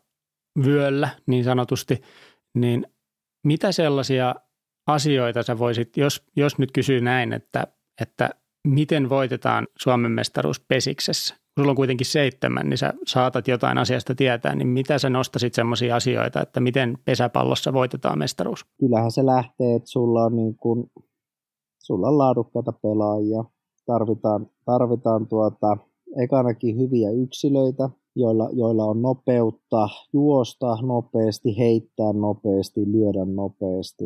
[0.66, 2.02] vyöllä niin sanotusti,
[2.54, 2.88] niin
[3.44, 4.36] mitä sellaisia
[4.88, 7.68] asioita sä voisit, jos, jos nyt kysyy näin, että,
[8.02, 8.30] että
[8.68, 11.36] miten voitetaan Suomen mestaruus pesiksessä?
[11.60, 15.54] Kun sulla on kuitenkin seitsemän, niin sä saatat jotain asiasta tietää, niin mitä sä nostasit
[15.54, 18.66] semmoisia asioita, että miten pesäpallossa voitetaan mestaruus?
[18.80, 20.92] Kyllähän se lähtee, että sulla on, niin kuin,
[21.80, 23.44] sulla on laadukkaita pelaajia,
[23.86, 25.78] tarvitaan, tarvitaan tuota,
[26.24, 34.06] ekanakin hyviä yksilöitä, joilla, joilla on nopeutta juosta nopeasti, heittää nopeasti, lyödä nopeasti.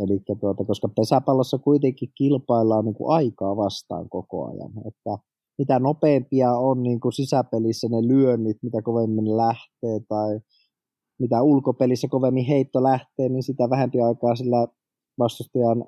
[0.00, 4.72] Eli tuota, koska pesäpallossa kuitenkin kilpaillaan niin kuin aikaa vastaan koko ajan.
[4.86, 10.40] Että mitä nopeampia on niin kuin sisäpelissä ne lyönnit, mitä kovemmin lähtee tai
[11.20, 14.68] mitä ulkopelissä kovemmin heitto lähtee, niin sitä vähempi aikaa sillä
[15.18, 15.84] vastustajan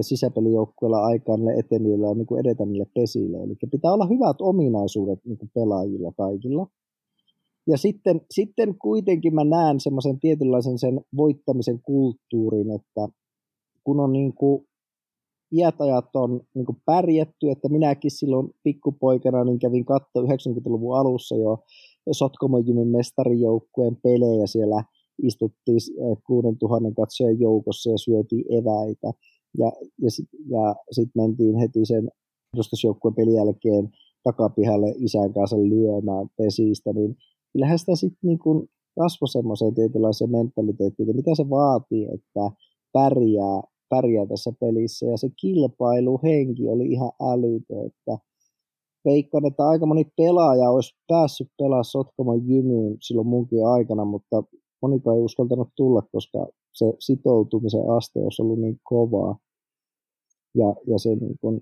[0.00, 3.42] sisäpelijoukkueella aikaa niille etenijöille on niin kuin edetä niille pesille.
[3.42, 6.66] Eli pitää olla hyvät ominaisuudet niin kuin pelaajilla kaikilla.
[7.66, 13.08] Ja sitten, sitten kuitenkin mä näen semmoisen tietynlaisen sen voittamisen kulttuurin, että
[13.84, 14.66] kun on niin kuin
[15.52, 21.36] iät ajat on niin kuin pärjätty, että minäkin silloin pikkupoikana niin kävin katto 90-luvun alussa
[21.36, 21.58] jo
[22.12, 24.84] Sotkamojymin mestarijoukkueen pelejä siellä
[25.22, 25.78] istuttiin
[26.26, 29.12] 6000 katsojan joukossa ja syötiin eväitä.
[29.58, 32.10] Ja, ja sitten ja sit mentiin heti sen
[32.54, 33.88] edustusjoukkueen pelin jälkeen
[34.24, 37.16] takapihalle isän kanssa lyömään pesistä, niin
[37.52, 42.56] kyllähän sitä sitten niin kasvoi semmoiseen tietynlaiseen mentaliteettiin, että mitä se vaatii, että
[42.92, 45.06] pärjää, pärjää tässä pelissä.
[45.06, 48.18] Ja se kilpailuhenki oli ihan älytö, että
[49.04, 54.42] veikkaan, että aika moni pelaaja olisi päässyt pelaa Sotkamon jymyyn silloin munkin aikana, mutta
[54.82, 59.38] monikaan ei uskaltanut tulla, koska se sitoutumisen aste olisi ollut niin kovaa.
[60.54, 61.60] Ja, ja se, niin kuin,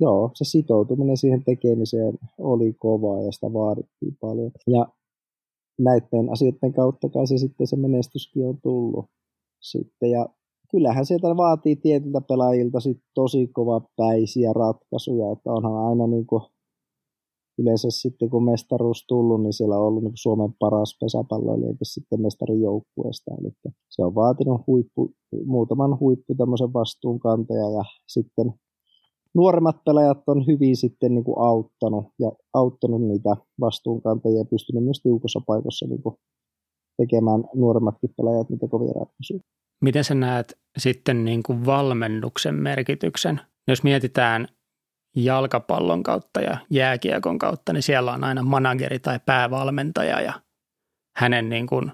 [0.00, 4.50] joo, se sitoutuminen siihen tekemiseen oli kovaa ja sitä vaadittiin paljon.
[4.66, 4.86] Ja
[5.78, 9.06] näiden asioiden kautta kai se sitten se menestyskin on tullut
[9.60, 10.10] sitten.
[10.10, 10.28] Ja
[10.72, 16.42] kyllähän sieltä vaatii tietyltä pelaajilta sit tosi kova päisiä ratkaisuja, että onhan aina niin kuin
[17.58, 23.30] yleensä sitten kun mestaruus tullut, niin siellä on ollut niin Suomen paras pesäpalloilija sitten mestarijoukkueesta.
[23.40, 23.52] Eli
[23.90, 25.10] se on vaatinut huippu,
[25.46, 28.54] muutaman huippu tämmöisen vastuunkantaja ja sitten
[29.34, 35.00] nuoremmat pelaajat on hyvin sitten niin kuin auttanut ja auttanut niitä vastuunkantajia ja pystynyt myös
[35.02, 36.14] tiukossa paikassa niin kuin
[36.96, 39.40] tekemään nuoremmatkin pelaajat niitä kovia ratkaisuja.
[39.82, 43.40] Miten sä näet sitten niin kuin valmennuksen merkityksen?
[43.68, 44.48] Jos mietitään
[45.16, 50.32] jalkapallon kautta ja jääkiekon kautta, niin siellä on aina manageri tai päävalmentaja ja
[51.16, 51.92] hänen niin kuin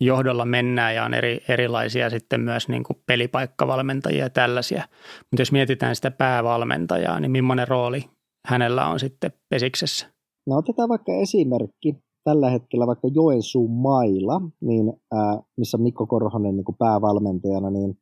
[0.00, 4.82] johdolla mennään ja on eri, erilaisia sitten myös niin kuin pelipaikkavalmentajia ja tällaisia.
[5.18, 8.04] Mutta jos mietitään sitä päävalmentajaa, niin millainen rooli
[8.46, 10.06] hänellä on sitten pesiksessä?
[10.46, 11.96] No otetaan vaikka esimerkki
[12.28, 17.98] tällä hetkellä vaikka Joensuun mailla, niin, ää, missä Mikko Korhonen niin päävalmentajana, niin,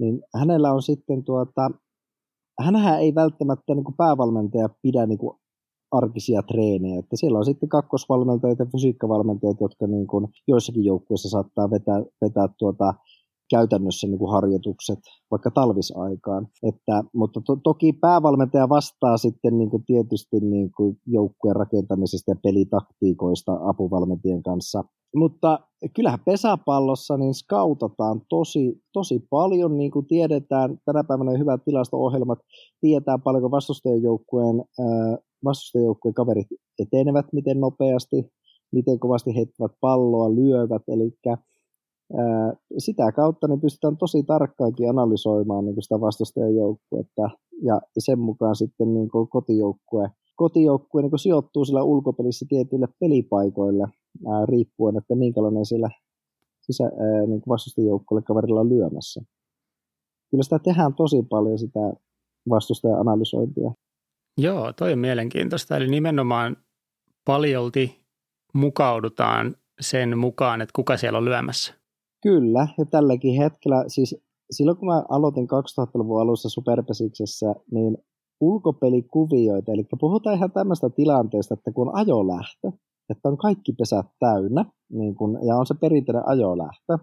[0.00, 1.70] niin hänellä on sitten tuota,
[2.60, 5.36] hänhän ei välttämättä niin kuin päävalmentaja pidä niin kuin
[5.90, 6.98] arkisia treenejä.
[6.98, 12.48] Että siellä on sitten kakkosvalmentajat ja fysiikkavalmentajat, jotka niin kuin joissakin joukkueissa saattaa vetää, vetää
[12.58, 12.94] tuota
[13.56, 14.98] käytännössä niin kuin harjoitukset
[15.30, 16.48] vaikka talvisaikaan.
[16.62, 22.36] Että, mutta to, toki päävalmentaja vastaa sitten niin kuin tietysti niin kuin joukkueen rakentamisesta ja
[22.42, 24.84] pelitaktiikoista apuvalmentajien kanssa.
[25.16, 25.58] Mutta
[25.96, 32.38] kyllähän pesäpallossa niin skautataan tosi, tosi paljon, niin kuin tiedetään, tänä päivänä hyvät tilasto-ohjelmat,
[32.80, 34.64] tietää paljonko vastustajajoukkueen,
[35.44, 36.46] vastustajajoukkueen kaverit
[36.78, 38.16] etenevät, miten nopeasti,
[38.72, 41.10] miten kovasti heittävät palloa, lyövät, eli
[42.78, 47.30] sitä kautta niin pystytään tosi tarkkaankin analysoimaan niin sitä vastustajan joukkuetta
[47.62, 53.82] ja sen mukaan sitten niin kotijoukkue, kotijoukkue niin sijoittuu sillä ulkopelissä tietyille pelipaikoille
[54.32, 55.90] ää, riippuen, että minkälainen siellä
[56.60, 59.20] sisä, ää, niin vastustajoukkueelle kaverilla on lyömässä.
[60.30, 61.80] Kyllä sitä tehdään tosi paljon sitä
[62.50, 63.72] vastustajan analysointia.
[64.38, 65.76] Joo, toi on mielenkiintoista.
[65.76, 66.56] Eli nimenomaan
[67.24, 68.04] paljolti
[68.54, 71.83] mukaudutaan sen mukaan, että kuka siellä on lyömässä.
[72.24, 74.16] Kyllä, ja tälläkin hetkellä, siis
[74.50, 77.98] silloin kun mä aloitin 2000-luvun alussa Superpesiksessä, niin
[78.40, 82.72] ulkopelikuvioita, eli puhutaan ihan tämmöistä tilanteesta, että kun on ajolähtö,
[83.10, 86.98] että on kaikki pesät täynnä, niin kun, ja on se perinteinen ajolähtö,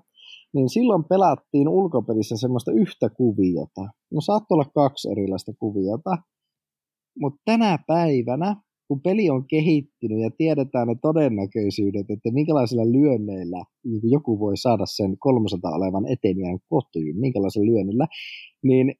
[0.53, 3.81] niin silloin pelattiin ulkopelissä semmoista yhtä kuviota.
[4.12, 6.17] No saattoi olla kaksi erilaista kuviota,
[7.19, 8.55] mutta tänä päivänä
[8.91, 13.63] kun peli on kehittynyt ja tiedetään ne todennäköisyydet, että minkälaisilla lyönneillä
[14.04, 18.08] joku voi saada sen 300 olevan eteniän kotiin, minkälaisella lyönnillä,
[18.63, 18.93] niin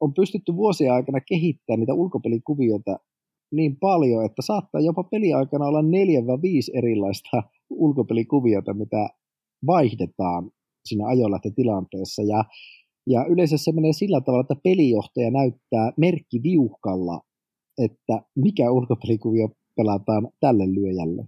[0.00, 2.96] on pystytty vuosien aikana kehittämään niitä ulkopelikuvioita
[3.52, 9.08] niin paljon, että saattaa jopa peliaikana olla neljä vai viisi erilaista ulkopelikuviota, mitä
[9.66, 10.50] vaihdetaan
[10.88, 12.22] siinä ajolähtötilanteessa.
[12.22, 12.44] Ja,
[13.06, 17.20] ja yleensä se menee sillä tavalla, että pelijohtaja näyttää merkki viuhkalla,
[17.78, 21.24] että mikä ulkopelikuvio pelataan tälle lyöjälle.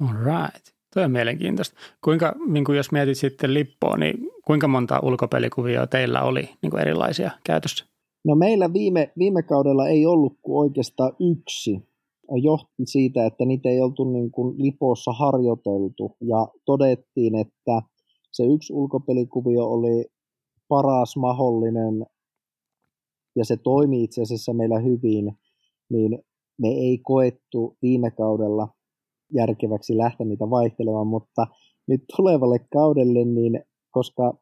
[0.00, 0.78] All right.
[0.94, 1.76] Tuo on mielenkiintoista.
[2.04, 6.80] Kuinka, niin kuin jos mietit sitten Lippoa, niin kuinka monta ulkopelikuvioa teillä oli niin kuin
[6.80, 7.84] erilaisia käytössä?
[8.24, 11.88] No meillä viime, viime kaudella ei ollut kuin oikeastaan yksi.
[12.42, 17.82] Johti siitä, että niitä ei oltu niin kuin Lipossa harjoiteltu ja todettiin, että
[18.32, 20.06] se yksi ulkopelikuvio oli
[20.68, 22.06] paras mahdollinen
[23.36, 25.32] ja se toimi itse asiassa meillä hyvin,
[25.90, 26.18] niin
[26.58, 28.68] me ei koettu viime kaudella
[29.34, 31.46] järkeväksi lähteä niitä vaihtelemaan, mutta
[31.88, 34.34] nyt tulevalle kaudelle, niin koska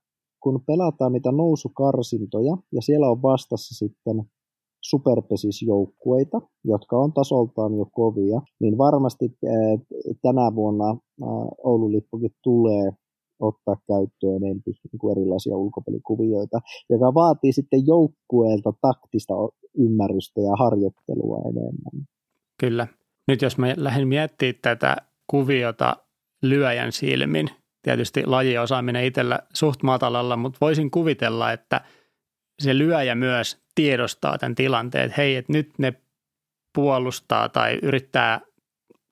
[0.42, 4.22] kun pelataan niitä nousukarsintoja ja siellä on vastassa sitten
[4.82, 9.38] superpesisjoukkueita, jotka on tasoltaan jo kovia, niin varmasti
[10.22, 10.98] tänä vuonna
[11.64, 12.92] Oulun lippukin tulee
[13.40, 16.58] ottaa käyttöön enemmän niin kuin erilaisia ulkopelikuvioita,
[16.90, 19.34] joka vaatii sitten joukkueelta taktista
[19.78, 22.06] ymmärrystä ja harjoittelua enemmän.
[22.60, 22.86] Kyllä.
[23.28, 24.96] Nyt jos mä lähden miettimään tätä
[25.26, 25.96] kuviota
[26.42, 27.50] lyöjän silmin,
[27.82, 31.80] tietysti lajiosaaminen itsellä suht matalalla, mutta voisin kuvitella, että
[32.62, 35.94] se lyöjä myös tiedostaa tämän tilanteen, että hei, että nyt ne
[36.74, 38.40] puolustaa tai yrittää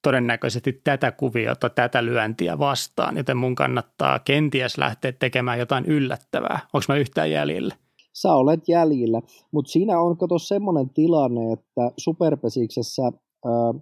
[0.04, 6.58] todennäköisesti tätä kuviota, tätä lyöntiä vastaan, joten mun kannattaa kenties lähteä tekemään jotain yllättävää.
[6.72, 7.74] Onko mä yhtään jäljellä?
[8.12, 13.74] Sä olet jäljillä, mutta siinä on kato semmoinen tilanne, että superpesiksessä ää,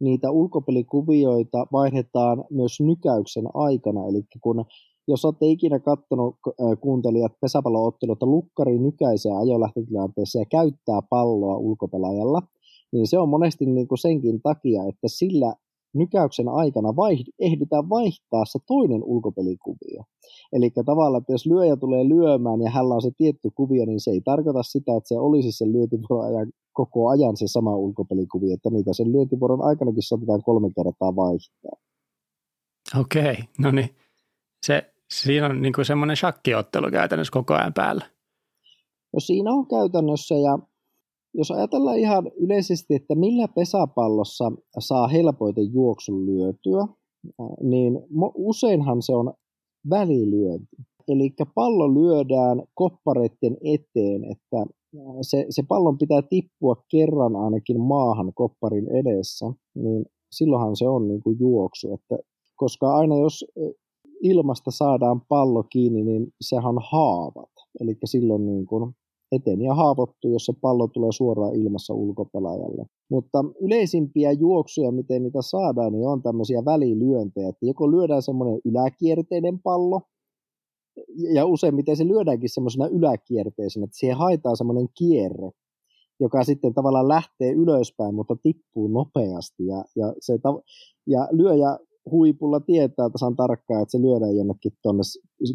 [0.00, 4.64] niitä ulkopelikuvioita vaihdetaan myös nykäyksen aikana, eli kun
[5.08, 6.36] jos olette ikinä katsonut
[6.80, 12.42] kuuntelijat pesäpalloottelua, lukkari nykäisee ajolähtötilanteessa ja käyttää palloa ulkopelaajalla,
[12.92, 15.54] niin se on monesti niin kuin senkin takia, että sillä
[15.94, 20.02] nykäyksen aikana vaihd, ehditään vaihtaa se toinen ulkopelikuvio.
[20.52, 24.10] Eli tavallaan, että jos lyöjä tulee lyömään ja hänellä on se tietty kuvio, niin se
[24.10, 28.92] ei tarkoita sitä, että se olisi sen lyöntivuoron koko ajan se sama ulkopelikuvio, että niitä
[28.92, 31.76] sen lyöntivuoron aikanakin saatetaan kolme kertaa vaihtaa.
[33.00, 33.90] Okei, okay, no niin.
[34.66, 38.04] Se, siinä on niin semmoinen shakkiottelu käytännössä koko ajan päällä.
[39.12, 40.58] No siinä on käytännössä ja
[41.34, 46.86] jos ajatellaan ihan yleisesti, että millä pesäpallossa saa helpoiten juoksun lyötyä,
[47.62, 48.00] niin
[48.34, 49.32] useinhan se on
[49.90, 50.76] välilyönti.
[51.08, 54.66] Eli pallo lyödään koppareiden eteen, että
[55.20, 61.22] se, se pallon pitää tippua kerran ainakin maahan kopparin edessä, niin silloinhan se on niin
[61.22, 61.92] kuin juoksu.
[61.94, 62.18] Että,
[62.56, 63.44] koska aina jos
[64.22, 67.50] ilmasta saadaan pallo kiinni, niin sehän on haavat.
[67.80, 68.94] Eli silloin niin kuin
[69.64, 72.86] ja haavoittuu, jos se pallo tulee suoraan ilmassa ulkopelaajalle.
[73.10, 79.58] Mutta yleisimpiä juoksuja, miten niitä saadaan, niin on tämmöisiä välilyöntejä, että joko lyödään semmoinen yläkierteinen
[79.58, 80.00] pallo,
[81.34, 85.50] ja useimmiten se lyödäänkin semmoisena yläkierteisenä, että siihen haetaan semmoinen kierre,
[86.20, 89.66] joka sitten tavallaan lähtee ylöspäin, mutta tippuu nopeasti.
[89.66, 90.38] Ja, ja, se,
[91.06, 91.78] ja lyöjä
[92.10, 95.02] huipulla tietää tasan tarkkaan, että se lyödään jonnekin tuonne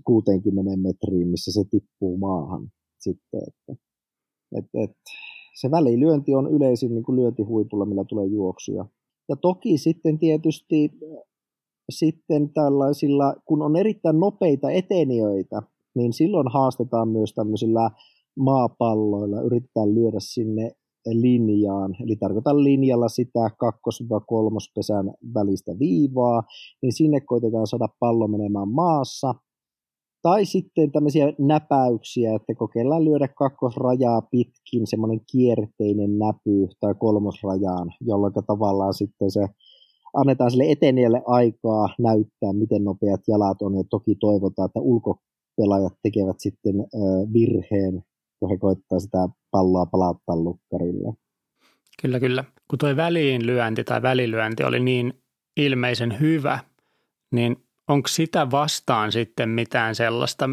[0.05, 2.71] 60 metriin, missä se tippuu maahan
[3.07, 3.83] sitten, että
[4.57, 4.97] et, et,
[5.61, 8.85] se välilyönti on yleisin niin kuin lyöntihuipulla, millä tulee juoksuja.
[9.29, 10.91] Ja toki sitten tietysti
[11.89, 15.61] sitten tällaisilla, kun on erittäin nopeita etenijöitä,
[15.95, 17.89] niin silloin haastetaan myös tämmöisillä
[18.39, 20.71] maapalloilla, yritetään lyödä sinne
[21.05, 26.43] linjaan, eli tarkoitan linjalla sitä kakkos-kolmospesän välistä viivaa,
[26.81, 29.35] niin sinne koitetaan saada pallo menemään maassa,
[30.27, 38.33] tai sitten tämmöisiä näpäyksiä, että kokeillaan lyödä kakkosrajaa pitkin semmoinen kierteinen näpy tai kolmosrajaan, jolloin
[38.47, 39.47] tavallaan sitten se
[40.13, 46.35] annetaan sille etenijälle aikaa näyttää, miten nopeat jalat on, ja toki toivotaan, että ulkopelaajat tekevät
[46.39, 46.75] sitten
[47.33, 48.03] virheen,
[48.39, 51.13] kun he koittaa sitä palloa palauttaa lukkarille.
[52.01, 52.43] Kyllä, kyllä.
[52.69, 55.13] Kun tuo väliinlyönti tai välilyönti oli niin
[55.57, 56.59] ilmeisen hyvä,
[57.31, 60.49] niin onko sitä vastaan sitten mitään sellaista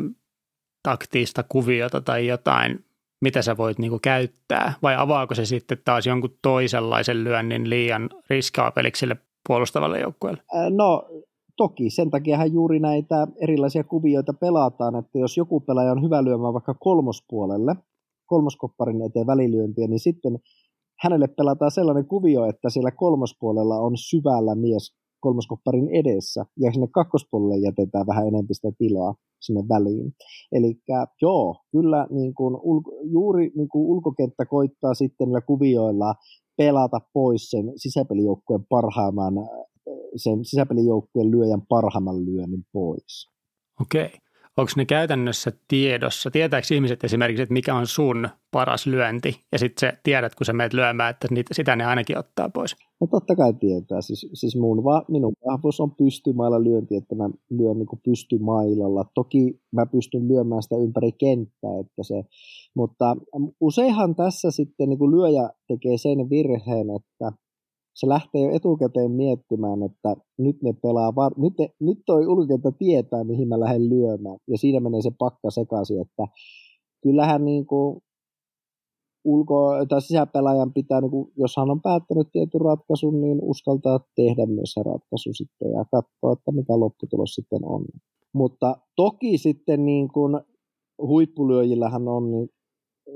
[0.82, 2.84] taktista kuviota tai jotain,
[3.20, 9.06] mitä sä voit niinku käyttää, vai avaako se sitten taas jonkun toisenlaisen lyönnin liian riskaapeliksi
[9.48, 10.42] puolustavalle joukkueelle?
[10.70, 11.08] No
[11.56, 16.54] toki, sen takiahan juuri näitä erilaisia kuvioita pelataan, että jos joku pelaaja on hyvä lyömään
[16.54, 17.76] vaikka kolmospuolelle,
[18.26, 20.38] kolmoskopparin eteen välilyöntiä, niin sitten
[21.00, 27.56] hänelle pelataan sellainen kuvio, että siellä kolmospuolella on syvällä mies kolmoskopparin edessä, ja sinne kakkospuolelle
[27.66, 30.12] jätetään vähän enemmän sitä tilaa sinne väliin.
[30.52, 30.70] Eli
[31.22, 36.14] joo, kyllä niin kuin ulko, juuri niin kuin ulkokenttä koittaa sitten niillä kuvioilla
[36.56, 39.34] pelata pois sen sisäpelijoukkueen parhaimman,
[40.16, 43.30] sen sisäpelijoukkueen lyöjän parhaimman lyönnin pois.
[43.80, 44.10] Okei.
[44.56, 46.30] onko ne käytännössä tiedossa?
[46.30, 50.72] Tietääkö ihmiset esimerkiksi, että mikä on sun paras lyönti ja sitten tiedät, kun sä meet
[50.72, 52.76] lyömään, että niitä, sitä ne ainakin ottaa pois?
[53.00, 54.00] No totta kai tietää.
[54.00, 59.04] Siis, siis mun va, minun vahvuus on pystymailla lyönti, että mä lyön niin pystymailalla.
[59.14, 62.24] Toki mä pystyn lyömään sitä ympäri kenttää, että se,
[62.76, 63.16] mutta
[63.60, 67.32] useinhan tässä sitten niin lyöjä tekee sen virheen, että
[67.94, 72.70] se lähtee jo etukäteen miettimään, että nyt ne pelaa, var- nyt, ne, nyt toi ulkokenttä
[72.78, 74.36] tietää, mihin mä lähden lyömään.
[74.48, 76.26] Ja siinä menee se pakka sekaisin, että
[77.02, 78.00] kyllähän niin kuin
[79.24, 84.46] ulko- tai sisäpelaajan pitää, niin kuin, jos hän on päättänyt tietyn ratkaisun, niin uskaltaa tehdä
[84.46, 87.84] myös se ratkaisu sitten ja katsoa, että mikä lopputulos sitten on.
[88.34, 90.40] Mutta toki sitten niin kuin
[90.98, 92.48] huippulyöjillähän on niin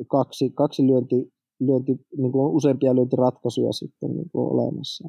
[0.08, 5.08] kaksi, kaksi lyönti, lyönti, niin kuin useampia lyöntiratkaisuja sitten niin kuin olemassa.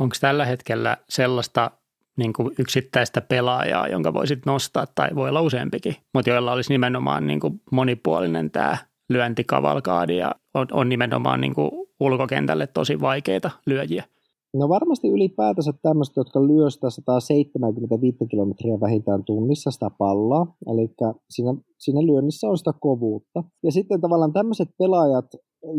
[0.00, 1.70] Onko tällä hetkellä sellaista
[2.16, 7.26] niin kuin yksittäistä pelaajaa, jonka voisit nostaa, tai voi olla useampikin, mutta joilla olisi nimenomaan
[7.26, 8.76] niin kuin monipuolinen tämä
[9.10, 11.70] lyöntikavalkaadi ja on, on nimenomaan niin kuin
[12.00, 14.04] ulkokentälle tosi vaikeita lyöjiä?
[14.54, 20.94] No varmasti ylipäätänsä tämmöiset, jotka lyö sitä 175 kilometriä vähintään tunnissa sitä palloa, eli
[21.30, 23.44] siinä, siinä lyönnissä on sitä kovuutta.
[23.62, 25.26] Ja sitten tavallaan tämmöiset pelaajat,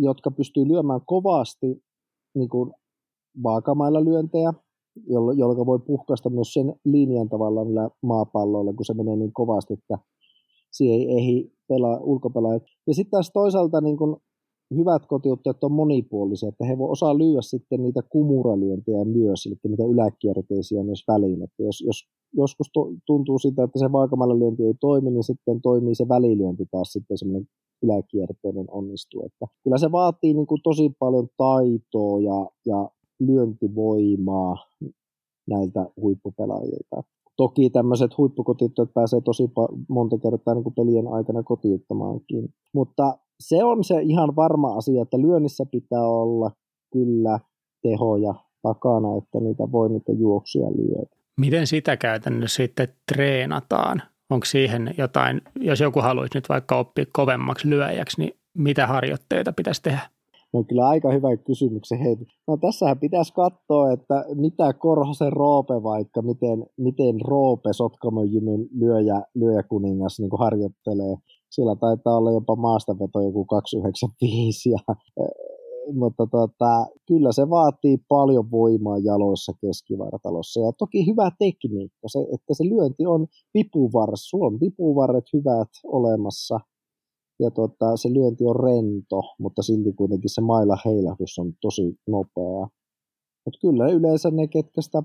[0.01, 1.83] jotka pystyy lyömään kovasti
[2.35, 2.71] niin kuin
[3.43, 4.53] vaakamailla lyöntejä,
[5.37, 9.97] jolloin voi puhkaista myös sen linjan tavallaan niillä maapalloilla, kun se menee niin kovasti, että
[10.71, 12.63] siihen ei ehdi pelaa, ulkopelaajat.
[12.87, 14.21] Ja sitten taas toisaalta niin kun
[14.75, 19.83] hyvät kotiuttajat on monipuolisia, että he voi osaa lyödä sitten niitä kumuralyöntejä myös, eli niitä
[19.83, 21.43] yläkierteisiä myös väliin.
[21.43, 22.03] Että jos, jos
[22.33, 26.65] joskus to, tuntuu sitä, että se vaakamalla lyönti ei toimi, niin sitten toimii se välilyönti
[26.71, 27.47] taas sitten semmoinen
[27.83, 29.23] yläkierteinen onnistuu.
[29.25, 34.55] Että kyllä se vaatii niin kuin tosi paljon taitoa ja, ja lyöntivoimaa
[35.49, 37.03] näiltä huippupelaajilta.
[37.41, 39.51] Toki tämmöiset huippukotittajat pääsee tosi
[39.87, 42.53] monta kertaa niin kuin pelien aikana kotiuttamaankin.
[42.73, 46.51] Mutta se on se ihan varma asia, että lyönnissä pitää olla
[46.93, 47.39] kyllä
[47.81, 51.15] tehoja takana, että niitä voi niitä juoksuja lyödä.
[51.39, 54.01] Miten sitä käytännössä sitten treenataan?
[54.29, 59.81] Onko siihen jotain, jos joku haluaisi nyt vaikka oppia kovemmaksi lyöjäksi, niin mitä harjoitteita pitäisi
[59.81, 60.01] tehdä?
[60.53, 62.25] No kyllä aika hyvä kysymyksen heitä.
[62.47, 70.19] No tässähän pitäisi katsoa, että mitä Korhosen Roope vaikka, miten, miten Roope Sotkamojymyn lyöjä, lyöjäkuningas
[70.19, 71.15] niin harjoittelee.
[71.49, 74.95] Siellä taitaa olla jopa maastaveto joku 295 ja
[75.93, 82.53] mutta tota, kyllä se vaatii paljon voimaa jaloissa keskivartalossa ja toki hyvä tekniikka, se, että
[82.53, 86.59] se lyönti on vipuvarsi, sulla on vipuvarret hyvät olemassa–
[87.41, 92.67] ja tota, se lyönti on rento, mutta silti kuitenkin se mailla heilahdus on tosi nopea.
[93.45, 95.03] Mutta kyllä yleensä ne, ketkä sitä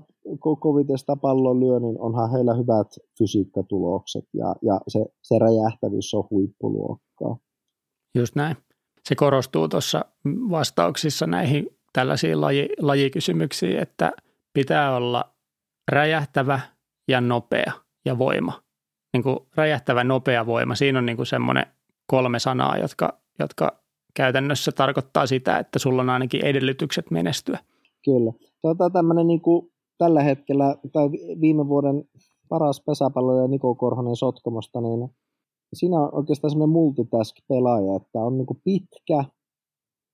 [0.59, 6.23] koviten sitä pallon lyö, niin onhan heillä hyvät fysiikkatulokset ja, ja se, se räjähtävyys on
[6.31, 7.37] huippuluokkaa.
[8.15, 8.57] Just näin.
[9.03, 14.11] Se korostuu tuossa vastauksissa näihin tällaisiin laji, lajikysymyksiin, että
[14.53, 15.35] pitää olla
[15.91, 16.59] räjähtävä
[17.07, 17.71] ja nopea
[18.05, 18.61] ja voima.
[19.13, 21.65] Niin kuin räjähtävä nopea voima, siinä on niin kuin semmoinen
[22.07, 23.79] kolme sanaa, jotka, jotka
[24.13, 27.59] käytännössä tarkoittaa sitä, että sulla on ainakin edellytykset menestyä.
[28.05, 28.33] Kyllä.
[28.61, 31.09] Tota, tämmöinen niin kuin tällä hetkellä, tai
[31.41, 32.03] viime vuoden
[32.49, 35.09] paras pesäpalloja Niko Korhonen Sotkamosta, niin
[35.73, 39.23] siinä on oikeastaan semmoinen multitask-pelaaja, että on niin kuin pitkä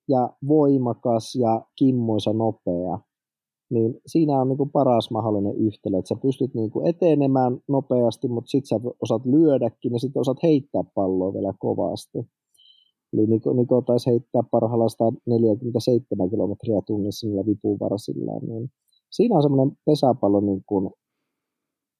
[0.10, 3.00] ja voimakas ja kimmoisa nopea.
[3.74, 8.28] Niin siinä on niin kuin paras mahdollinen yhtälö, että sä pystyt niin kuin etenemään nopeasti,
[8.28, 12.20] mutta sitten sä osaat lyödäkin ja sitten osaat heittää palloa vielä kovasti.
[13.14, 18.40] Eli Niko, Niko taisi heittää parhaillaan 147 kilometriä tunnissa niillä vipuvarsilla.
[18.48, 18.72] Niin
[19.12, 20.90] siinä on semmoinen pesäpallo niin kuin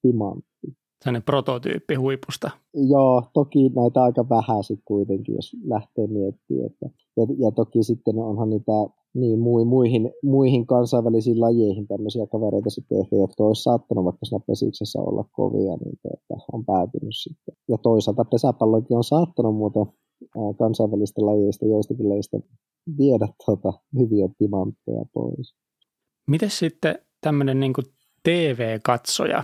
[0.02, 0.83] timantti.
[1.04, 2.50] Sellainen prototyyppi huipusta.
[2.74, 6.66] Joo, toki näitä aika vähän sitten kuitenkin, jos lähtee miettimään.
[6.66, 6.86] Että,
[7.18, 8.72] ja, ja, toki sitten onhan niitä
[9.14, 15.00] niin, muihin, muihin kansainvälisiin lajeihin tämmöisiä kavereita sitten ehkä, jotka olisi saattanut vaikka siinä pesiksessä
[15.00, 17.56] olla kovia, niin tuota, on päätynyt sitten.
[17.70, 19.86] Ja toisaalta pesäpallokin on saattanut muuten
[20.60, 22.38] kansainvälistä lajeista, joistakin lajeista
[22.98, 25.56] viedä tuota, hyviä timantteja pois.
[26.28, 27.74] Miten sitten tämmöinen niin
[28.24, 29.44] TV-katsoja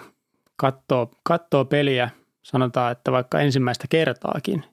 [0.60, 2.10] katsoo, katsoo peliä,
[2.44, 4.64] sanotaan, että vaikka ensimmäistä kertaakin,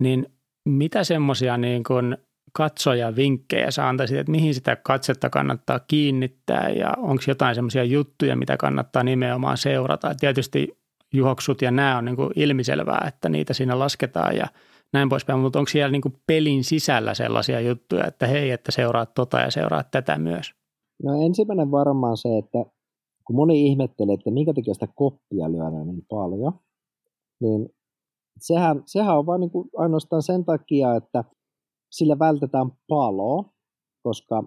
[0.00, 0.26] niin
[0.64, 1.82] mitä semmoisia niin
[2.52, 8.56] katsojavinkkejä sä antaisit, että mihin sitä katsetta kannattaa kiinnittää ja onko jotain semmoisia juttuja, mitä
[8.56, 10.10] kannattaa nimenomaan seurata.
[10.10, 10.78] Et tietysti
[11.14, 14.46] juoksut ja nämä on niin kuin ilmiselvää, että niitä siinä lasketaan ja
[14.92, 19.14] näin poispäin, mutta onko siellä niin kuin pelin sisällä sellaisia juttuja, että hei, että seuraat
[19.14, 20.54] tota ja seuraat tätä myös?
[21.02, 22.58] No ensimmäinen varmaan se, että
[23.26, 26.52] kun moni ihmettelee, että minkä takia sitä koppia lyödään niin paljon,
[27.40, 27.68] niin
[28.40, 31.24] sehän, sehän on vain niin kuin ainoastaan sen takia, että
[31.90, 33.44] sillä vältetään palo,
[34.02, 34.44] koska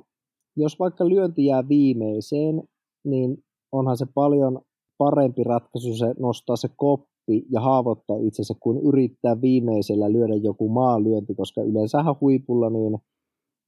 [0.57, 2.63] jos vaikka lyönti jää viimeiseen,
[3.05, 3.37] niin
[3.71, 4.61] onhan se paljon
[4.97, 11.35] parempi ratkaisu se nostaa se koppi ja haavoittaa itsensä, kuin yrittää viimeisellä lyödä joku maalyönti,
[11.35, 12.97] koska yleensähän huipulla, niin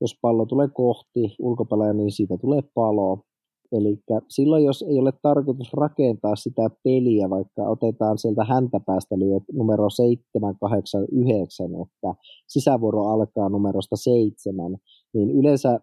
[0.02, 3.24] jos pallo tulee kohti ulkopelaaja, niin siitä tulee palo.
[3.72, 9.90] Eli silloin, jos ei ole tarkoitus rakentaa sitä peliä, vaikka otetaan sieltä häntäpäästä lyöt numero
[9.90, 14.78] 7, 8, 9, että sisävuoro alkaa numerosta 7,
[15.14, 15.80] niin yleensä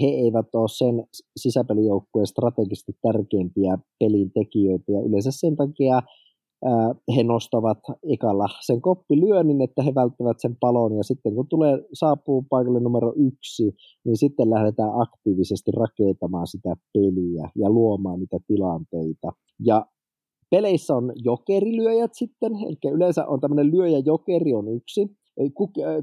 [0.00, 1.06] he eivät ole sen
[1.36, 6.02] sisäpelijoukkueen strategisesti tärkeimpiä pelin tekijöitä, ja yleensä sen takia
[7.16, 7.78] he nostavat
[8.12, 13.12] ekalla sen koppilyönnin, että he välttävät sen palon, ja sitten kun tulee, saapuu paikalle numero
[13.16, 13.74] yksi,
[14.04, 19.32] niin sitten lähdetään aktiivisesti rakentamaan sitä peliä ja luomaan niitä tilanteita.
[19.66, 19.86] Ja
[20.50, 25.06] peleissä on jokerilyöjät sitten, eli yleensä on tämmöinen lyöjä jokeri on yksi,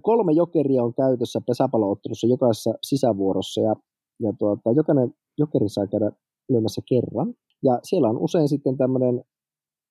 [0.01, 3.75] kolme jokeria on käytössä pesäpalloottelussa jokaisessa sisävuorossa, ja,
[4.19, 6.11] ja tuota, jokainen jokeri saa käydä
[6.49, 7.33] lyömässä kerran.
[7.63, 9.23] Ja siellä on usein sitten tämmöinen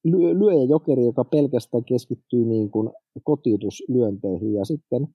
[0.04, 2.90] lyöjä jokeri, joka pelkästään keskittyy niin kuin
[3.24, 5.08] kotiutuslyönteihin ja sitten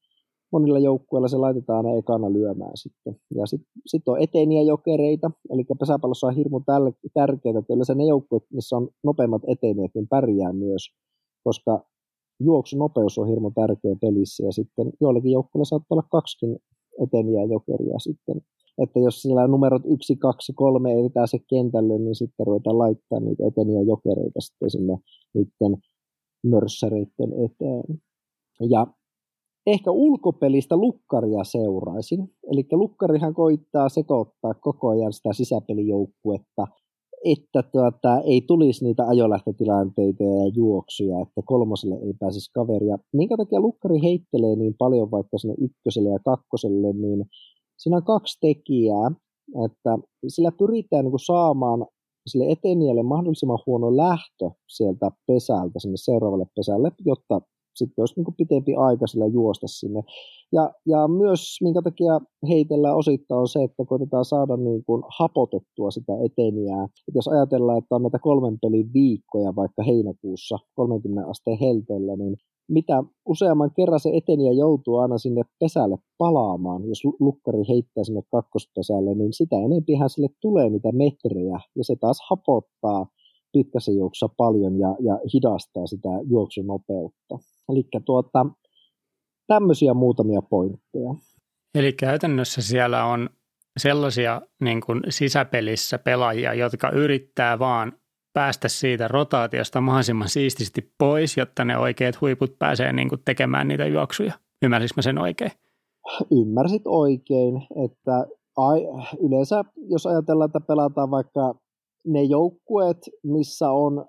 [0.52, 3.16] monilla joukkueilla se laitetaan aina ekana lyömään sitten.
[3.36, 6.62] Ja sitten sit on eteniä jokereita, eli pesäpallossa on hirmu
[7.14, 10.82] tärkeää, että yleensä ne joukkueet, missä on nopeimmat eteniät, niin pärjää myös,
[11.44, 11.86] koska
[12.40, 16.58] juoksunopeus on hirmu tärkeä pelissä ja sitten joillakin joukkueilla saattaa olla kaksikin
[17.04, 18.42] eteniä jokeria sitten
[18.78, 23.44] että jos sillä numerot 1, 2, 3 ei pääse kentälle, niin sitten ruvetaan laittaa niitä
[23.48, 24.98] eteniä jokereita sitten sinne
[25.34, 25.78] niiden
[26.44, 28.02] mörssäreiden eteen.
[28.70, 28.88] Ja
[29.68, 32.30] ehkä ulkopelistä lukkaria seuraisin.
[32.52, 36.68] Eli lukkarihan koittaa sekoittaa koko ajan sitä sisäpelijoukkuetta,
[37.26, 42.98] että tuota, ei tulisi niitä ajolähtötilanteita ja juoksuja, että kolmoselle ei pääsisi kaveria.
[43.14, 47.26] Minkä takia lukkari heittelee niin paljon vaikka sinne ykköselle ja kakkoselle, niin
[47.78, 49.12] siinä on kaksi tekijää,
[49.66, 49.98] että
[50.28, 51.86] sillä pyritään niin saamaan
[52.28, 57.42] sille eteniälle mahdollisimman huono lähtö sieltä pesältä sinne seuraavalle pesälle, jotta
[57.76, 60.02] sitten olisi niin pitempi aika sillä juosta sinne.
[60.52, 65.92] Ja, ja myös minkä takia heitellään osittain on se, että koitetaan saada niin kuin hapotettua
[65.92, 66.84] sitä eteniää.
[66.84, 72.38] Et jos ajatellaan, että on näitä kolmen pelin viikkoja vaikka heinäkuussa 30 asteen helteellä, niin
[72.68, 79.16] mitä useamman kerran se eteniä joutuu aina sinne pesälle palaamaan, jos lukkari heittää sinne kakkospesälle,
[79.16, 83.06] niin sitä enempihän sille tulee niitä metrejä, ja se taas hapottaa
[83.54, 87.38] pitkässä juoksussa paljon ja, ja hidastaa sitä juoksunopeutta.
[87.70, 88.46] Eli tuota,
[89.48, 91.16] tämmöisiä muutamia pointteja.
[91.76, 93.30] Eli käytännössä siellä on
[93.78, 97.94] sellaisia niin kuin sisäpelissä pelaajia, jotka yrittää vaan
[98.36, 103.86] päästä siitä rotaatiosta mahdollisimman siististi pois, jotta ne oikeat huiput pääsee niin kuin tekemään niitä
[103.86, 104.34] juoksuja.
[104.62, 105.52] Ymmärsinkö mä sen oikein?
[106.32, 107.56] Ymmärsit oikein,
[107.86, 108.28] että
[108.58, 108.82] ai,
[109.20, 111.56] yleensä jos ajatellaan, että pelataan vaikka
[112.08, 114.06] ne joukkueet, missä on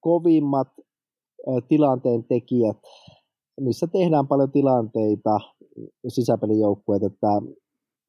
[0.00, 0.68] kovimmat
[1.68, 2.78] tilanteen tekijät,
[3.60, 5.40] missä tehdään paljon tilanteita,
[6.08, 7.28] sisäpelijoukkueet, että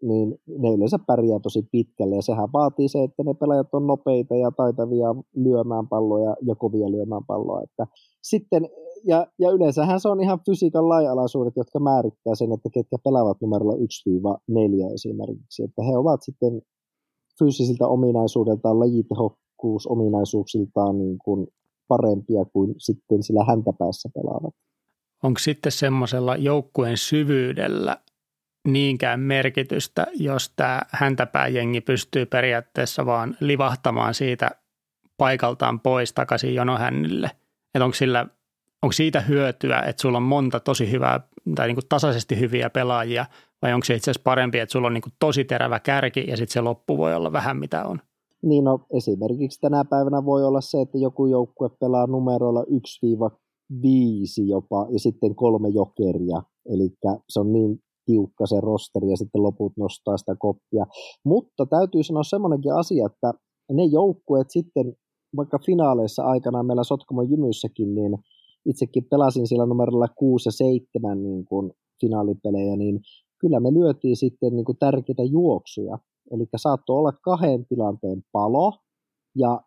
[0.02, 4.36] niin ne yleensä pärjää tosi pitkälle ja sehän vaatii se, että ne pelaajat on nopeita
[4.36, 7.62] ja taitavia lyömään palloja ja kovia lyömään palloa.
[7.64, 7.88] Että
[8.24, 8.70] sitten,
[9.04, 13.74] ja, ja yleensähän se on ihan fysiikan laajalaisuudet, jotka määrittää sen, että ketkä pelaavat numerolla
[13.74, 13.78] 1-4
[14.93, 15.64] esimerkiksi.
[15.64, 16.62] Että he ovat sitten
[17.39, 21.47] fyysisiltä ominaisuudeltaan, lajitehokkuusominaisuuksiltaan niin kuin
[21.88, 24.54] parempia kuin sitten sillä häntäpäässä pelaavat.
[25.24, 27.97] Onko sitten semmoisella joukkueen syvyydellä
[28.68, 34.51] niinkään merkitystä, jos tämä häntäpääjengi pystyy periaatteessa vaan livahtamaan siitä
[35.18, 37.32] paikaltaan pois takaisin jonohännille.
[37.76, 38.26] Että onko, sillä,
[38.82, 41.20] onko siitä hyötyä, että sulla on monta tosi hyvää
[41.55, 43.26] tai niin kuin tasaisesti hyviä pelaajia,
[43.62, 46.38] vai onko se itse asiassa parempi, että sulla on niin kuin tosi terävä kärki ja
[46.38, 48.01] sitten se loppu voi olla vähän mitä on?
[48.43, 52.66] Niin no, esimerkiksi tänä päivänä voi olla se, että joku joukkue pelaa numeroilla 1-5
[54.47, 56.41] jopa ja sitten kolme jokeria.
[56.66, 56.89] Eli
[57.30, 60.86] se on niin tiukka se rosteri ja sitten loput nostaa sitä koppia.
[61.26, 63.34] Mutta täytyy sanoa semmoinenkin asia, että
[63.72, 64.93] ne joukkueet sitten,
[65.38, 68.18] vaikka finaaleissa aikana meillä Sotkamo Jymyssäkin, niin
[68.66, 72.99] itsekin pelasin sillä numerolla 6 ja 7 niin kuin finaalipelejä, niin
[73.41, 75.97] kyllä me lyötiin sitten niin kuin tärkeitä juoksuja.
[76.32, 78.74] Eli saattoi olla kahden tilanteen palo,
[79.36, 79.62] ja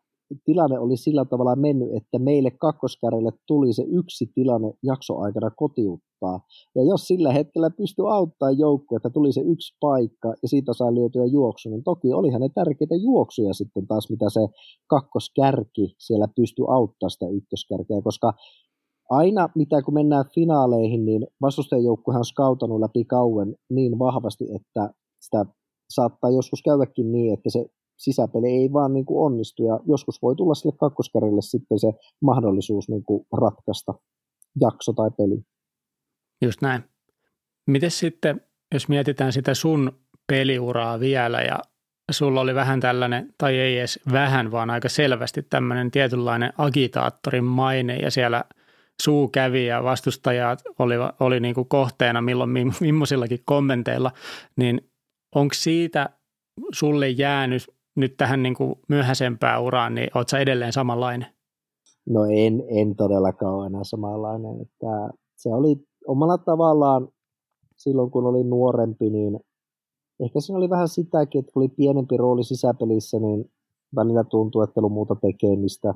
[0.44, 6.40] tilanne oli sillä tavalla mennyt, että meille kakkoskärjelle tuli se yksi tilanne jaksoaikana kotiuttaa.
[6.74, 10.94] Ja jos sillä hetkellä pystyi auttaa joukkoa, että tuli se yksi paikka ja siitä saa
[10.94, 14.40] lyötyä juoksu, niin toki olihan ne tärkeitä juoksuja sitten taas, mitä se
[14.86, 18.32] kakkoskärki siellä pystyi auttaa sitä ykköskärkeä, koska
[19.10, 25.46] aina mitä kun mennään finaaleihin, niin vastustajajoukkuehan on skautanut läpi kauan niin vahvasti, että sitä
[25.90, 27.66] saattaa joskus käydäkin niin, että se
[28.04, 31.92] sisäpeli ei vaan niin kuin onnistu ja joskus voi tulla sille kakkoskarille sitten se
[32.22, 33.94] mahdollisuus niin kuin ratkaista
[34.60, 35.42] jakso tai peli.
[36.42, 36.84] Just näin.
[37.66, 38.40] Miten sitten,
[38.74, 39.92] jos mietitään sitä sun
[40.26, 41.58] peliuraa vielä ja
[42.10, 47.96] sulla oli vähän tällainen, tai ei edes vähän, vaan aika selvästi tämmöinen tietynlainen agitaattorin maine
[47.96, 48.44] ja siellä
[49.02, 52.50] suu kävi ja vastustajat oli, oli niin kuin kohteena milloin
[52.80, 54.10] millaisillakin kommenteilla,
[54.56, 54.90] niin
[55.34, 56.10] onko siitä
[56.72, 57.62] sulle jäänyt
[57.96, 61.26] nyt tähän niin kuin myöhäisempään uraan, niin sä edelleen samanlainen?
[62.08, 64.60] No en, en todellakaan ole enää samanlainen.
[64.60, 65.76] Että se oli
[66.06, 67.08] omalla tavallaan
[67.76, 69.40] silloin, kun oli nuorempi, niin
[70.24, 73.52] ehkä siinä oli vähän sitäkin, että kun oli pienempi rooli sisäpelissä, niin
[73.96, 75.94] välillä tuntui, että ei ollut muuta tekemistä,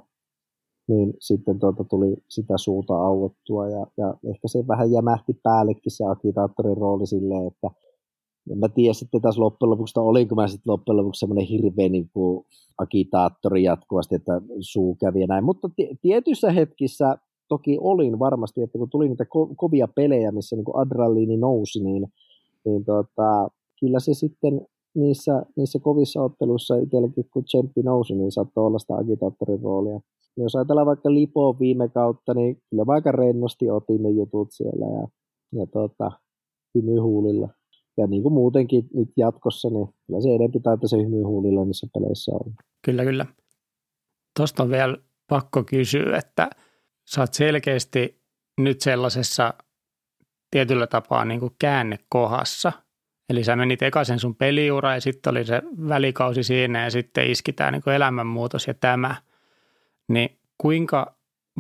[0.89, 6.05] niin sitten tuota tuli sitä suuta auottua ja, ja ehkä se vähän jämähti päällekin se
[6.05, 7.71] agitaattorin rooli silleen, että
[8.51, 12.11] en mä tiedä sitten taas loppujen lopuksi, olinko mä sitten loppujen lopuksi semmoinen hirveä niin
[12.13, 12.47] kuin
[12.79, 15.71] agitaattori jatkuvasti, että suu kävi ja näin, mutta
[16.03, 17.19] tietyissä hetkissä
[17.49, 21.85] toki olin varmasti, että kun tuli niitä ko- kovia pelejä, missä niin kuin adrenaliini nousi,
[21.85, 22.07] niin,
[22.65, 23.49] niin tota,
[23.81, 28.95] kyllä se sitten niissä, niissä kovissa otteluissa itselläkin, kun tsemppi nousi, niin saattoi olla sitä
[28.95, 30.01] agitaattorin roolia.
[30.37, 34.87] Jos ajatellaan vaikka Lipo viime kautta, niin kyllä mä aika rennosti otin ne jutut siellä
[34.87, 35.09] ja,
[35.61, 36.11] ja tota,
[36.75, 37.49] hymyhuulilla.
[37.97, 42.33] Ja niin kuin muutenkin nyt jatkossa, niin kyllä se enempi taitaa se hymyhuulilla niissä peleissä
[42.33, 42.55] on.
[42.85, 43.27] Kyllä, kyllä.
[44.37, 44.97] Tuosta on vielä
[45.29, 46.51] pakko kysyä, että
[47.11, 48.21] sä oot selkeästi
[48.61, 49.55] nyt sellaisessa
[50.51, 52.73] tietyllä tapaa niin kuin käännekohassa–
[53.29, 57.53] Eli sä menit ekaisen sun peliura ja sitten oli se välikausi siinä ja sitten iski
[57.53, 59.15] tämä niin elämänmuutos ja tämä.
[60.09, 61.17] Niin kuinka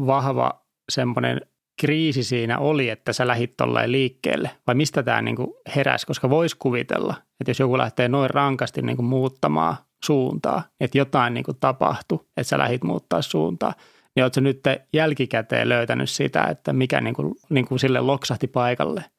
[0.06, 1.40] vahva semmoinen
[1.80, 4.50] kriisi siinä oli, että sä lähit tolleen liikkeelle?
[4.66, 5.36] Vai mistä tämä niin
[5.76, 6.06] heräsi?
[6.06, 11.34] Koska voisi kuvitella, että jos joku lähtee noin rankasti niin kuin muuttamaan suuntaa, että jotain
[11.34, 13.74] niin kuin tapahtui, että sä lähit muuttaa suuntaa,
[14.16, 14.60] niin ootko nyt
[14.92, 19.04] jälkikäteen löytänyt sitä, että mikä niin kuin, niin kuin sille loksahti paikalle–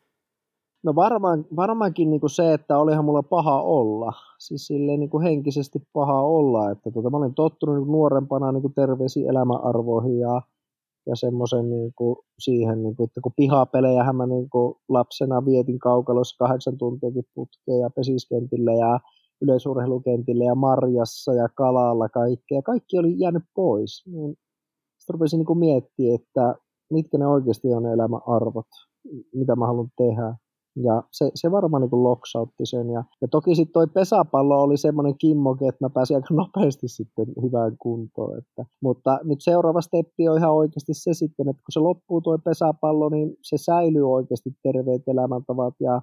[0.83, 4.13] No varmaan, varmaankin niin kuin se, että olihan mulla paha olla.
[4.39, 6.71] Siis silleen niin kuin henkisesti paha olla.
[6.71, 10.41] Että tota, mä olin tottunut niin kuin nuorempana niin kuin terveisiin elämäarvoihin ja,
[11.07, 11.93] ja semmoisen niin
[12.39, 17.79] siihen, niin kuin, että kun pihapelejähän mä niin kuin lapsena vietin kaukalossa kahdeksan tuntiakin putkeen
[17.79, 18.99] ja pesiskentillä ja
[19.41, 22.61] yleisurheilukentillä ja marjassa ja kalalla kaikkea.
[22.61, 24.03] Kaikki oli jäänyt pois.
[24.05, 24.35] Niin
[24.97, 26.55] sitten rupesin niin miettiä, että
[26.91, 28.67] mitkä ne oikeasti on ne elämän arvot,
[29.33, 30.35] mitä mä haluan tehdä
[30.83, 32.89] ja se, se varmaan niin loksautti sen.
[32.89, 37.25] Ja, ja toki sitten toi pesäpallo oli semmoinen kimmoke, että mä pääsin aika nopeasti sitten
[37.41, 38.37] hyvään kuntoon.
[38.37, 42.37] Että, mutta nyt seuraava steppi on ihan oikeasti se sitten, että kun se loppuu tuo
[42.37, 46.01] pesäpallo, niin se säilyy oikeasti terveet elämäntavat ja,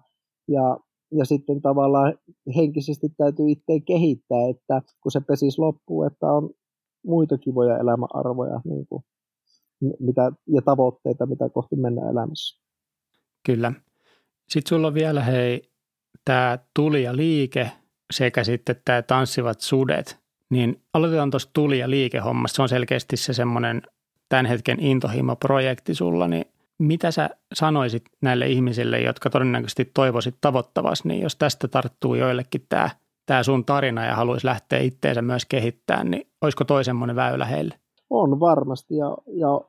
[0.49, 0.79] ja
[1.17, 2.15] ja sitten tavallaan
[2.57, 6.51] henkisesti täytyy itse kehittää, että kun se pesis loppuu, että on
[7.07, 9.05] muita kivoja elämäarvoja niin kuin,
[10.01, 12.61] mitä, ja tavoitteita, mitä kohti mennä elämässä.
[13.47, 13.73] Kyllä.
[14.49, 15.71] Sitten sulla on vielä hei
[16.25, 17.71] tämä tuli ja liike
[18.13, 20.19] sekä sitten tämä tanssivat sudet.
[20.51, 22.57] Niin aloitetaan tuosta tuli ja liikehommasta.
[22.57, 23.83] Se on selkeästi se semmoinen
[24.29, 26.45] tämän hetken intohimo-projekti sulla, niin
[26.79, 32.91] mitä sä sanoisit näille ihmisille, jotka todennäköisesti toivoisit tavoittavasti, niin jos tästä tarttuu joillekin tämä,
[33.27, 37.75] tämä sun tarina ja haluaisi lähteä itteensä myös kehittämään, niin olisiko toi semmoinen väylä heille?
[38.11, 39.61] On varmasti ja, ja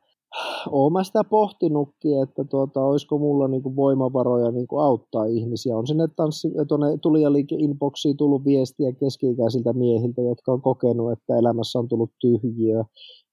[0.72, 5.78] olen mä sitä pohtinutkin, että tuota, olisiko mulla niinku voimavaroja niinku auttaa ihmisiä.
[5.78, 11.80] On sinne tanssi, tuonne tulijaliike inboxiin tullut viestiä keski-ikäisiltä miehiltä, jotka on kokenut, että elämässä
[11.80, 12.84] on tullut tyhjiö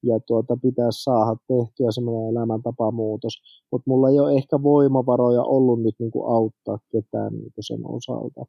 [0.03, 3.33] ja tuota, pitäisi saada tehtyä semmoinen elämäntapamuutos.
[3.73, 8.45] Mutta mulla ei ole ehkä voimavaroja ollut nyt niinku auttaa ketään niinku sen osalta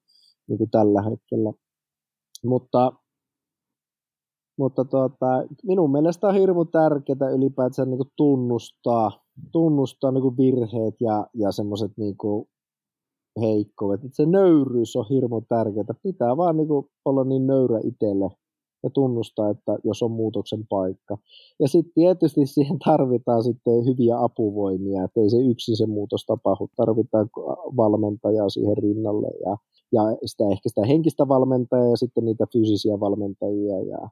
[0.48, 1.54] niinku tällä hetkellä.
[2.46, 2.92] Mutta
[4.58, 9.12] mutta tuota, minun mielestä on hirmu tärkeää ylipäätään niin tunnustaa,
[9.52, 12.16] tunnustaa niin virheet ja, ja semmoiset niin
[13.42, 14.06] heikkoudet.
[14.06, 15.86] Että se nöyryys on hirmu tärkeää.
[16.04, 16.68] Pitää vaan niin
[17.06, 18.30] olla niin nöyrä itselle
[18.84, 21.18] ja tunnustaa, että jos on muutoksen paikka.
[21.60, 26.70] Ja sitten tietysti siihen tarvitaan sitten hyviä apuvoimia, että ei se yksin se muutos tapahdu.
[26.76, 27.30] Tarvitaan
[27.78, 29.58] valmentajaa siihen rinnalle ja,
[29.92, 34.10] ja sitä, ehkä sitä henkistä valmentajaa ja sitten niitä fyysisiä valmentajia ja,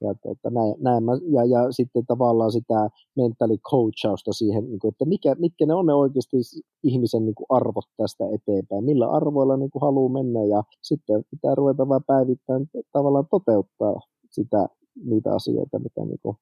[0.00, 5.04] ja, tota, näin, näin mä, ja, ja sitten tavallaan sitä mentaalikoachausta siihen, niin kuin, että
[5.04, 6.36] mikä, mitkä ne on ne oikeasti
[6.82, 11.54] ihmisen niin kuin arvot tästä eteenpäin, millä arvoilla niin kuin haluaa mennä ja sitten pitää
[11.54, 14.66] ruveta vaan päivittäin tavallaan toteuttaa sitä,
[15.04, 16.36] niitä asioita, mitä niin kuin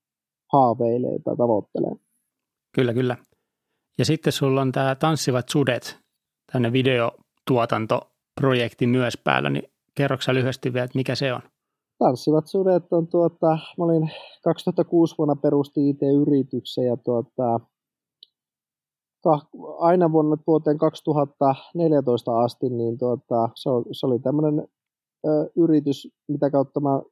[0.53, 1.97] haaveilee tai tavoittelee.
[2.75, 3.17] Kyllä, kyllä.
[3.99, 5.99] Ja sitten sulla on tämä Tanssivat sudet,
[6.53, 11.41] tänne videotuotantoprojekti myös päällä, niin kerroksä lyhyesti vielä, että mikä se on?
[11.99, 14.11] Tanssivat sudet on tuota, mä olin
[14.45, 17.61] 2006 vuonna perusti IT-yrityksen ja tuota,
[19.79, 24.69] aina vuonna vuoteen 2014 asti, niin tuota, se, oli, tämmöinen
[25.57, 27.03] yritys, mitä kautta mä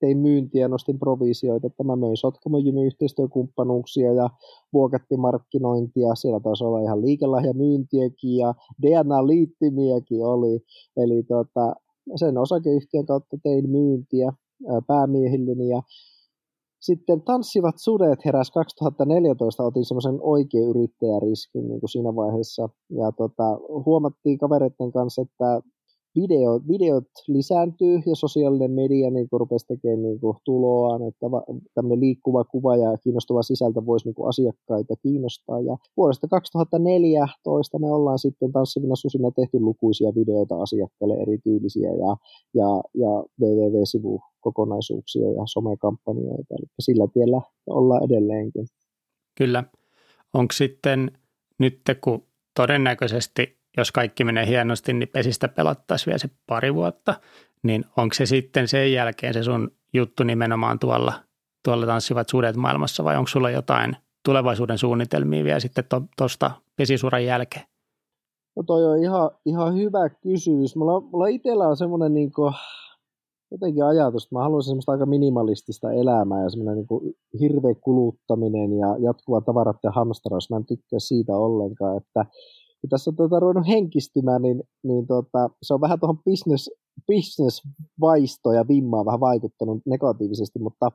[0.00, 4.30] tein myyntiä, nostin provisioita, että mä möin Sotkamo yhteistyökumppanuuksia ja
[4.72, 10.60] vuokattimarkkinointia, siellä taisi olla ihan liikelahjamyyntiäkin ja DNA-liittimiäkin oli,
[10.96, 11.74] eli tuota,
[12.16, 14.32] sen osakeyhtiön kautta tein myyntiä
[14.86, 15.82] päämiehilleni ja
[16.80, 22.68] sitten Tanssivat sudet heräs 2014, otin semmoisen oikean yrittäjäriskin niin kuin siinä vaiheessa.
[22.90, 25.60] Ja tota, huomattiin kavereiden kanssa, että
[26.16, 31.26] video, videot lisääntyy ja sosiaalinen media niin rupesi tekemään niin tuloaan, että
[31.74, 35.60] tämmöinen liikkuva kuva ja kiinnostava sisältö voisi niin asiakkaita kiinnostaa.
[35.60, 42.16] Ja vuodesta 2014 me ollaan sitten tanssivina susina tehty lukuisia videoita asiakkaille erityylisiä ja,
[42.54, 46.54] ja, ja www-sivukokonaisuuksia ja somekampanjoita.
[46.58, 48.66] Eli sillä tiellä ollaan edelleenkin.
[49.38, 49.64] Kyllä.
[50.34, 51.10] Onko sitten
[51.58, 52.22] nyt, kun
[52.54, 57.14] todennäköisesti jos kaikki menee hienosti, niin pesistä pelattaisiin vielä se pari vuotta,
[57.62, 61.12] niin onko se sitten sen jälkeen se sun juttu nimenomaan tuolla,
[61.64, 65.84] tuolla tanssivat sudet maailmassa vai onko sulla jotain tulevaisuuden suunnitelmia vielä sitten
[66.16, 67.64] tuosta to, pesisuran jälkeen?
[68.56, 70.76] No toi on ihan, ihan hyvä kysymys.
[70.76, 72.30] Mulla, mulla itsellä on semmoinen niin
[73.50, 78.96] jotenkin ajatus, että mä haluaisin semmoista aika minimalistista elämää ja semmoinen niin hirveä kuluttaminen ja
[78.98, 80.50] jatkuva tavarat hamsteraus.
[80.50, 82.24] Mä en tykkää siitä ollenkaan, että
[82.80, 86.70] kun tässä on tuota ruvennut henkistymään, niin, niin tuota, se on vähän tuohon business,
[87.06, 90.90] business-vaisto ja vimmaa vähän vaikuttanut negatiivisesti, mutta,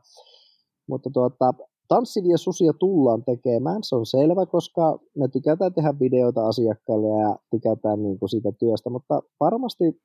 [0.88, 1.54] mutta tuota,
[1.88, 8.04] tanssivia susia tullaan tekemään, se on selvä, koska me tykätään tehdä videoita asiakkaille ja tykätään
[8.04, 10.02] niin kuin siitä työstä, mutta varmasti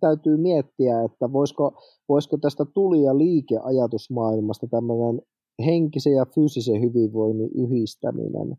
[0.00, 1.72] täytyy miettiä, että voisiko,
[2.08, 5.22] voisiko tästä tuli- ja liikeajatusmaailmasta tämmöinen
[5.64, 8.56] henkisen ja fyysisen hyvinvoinnin yhdistäminen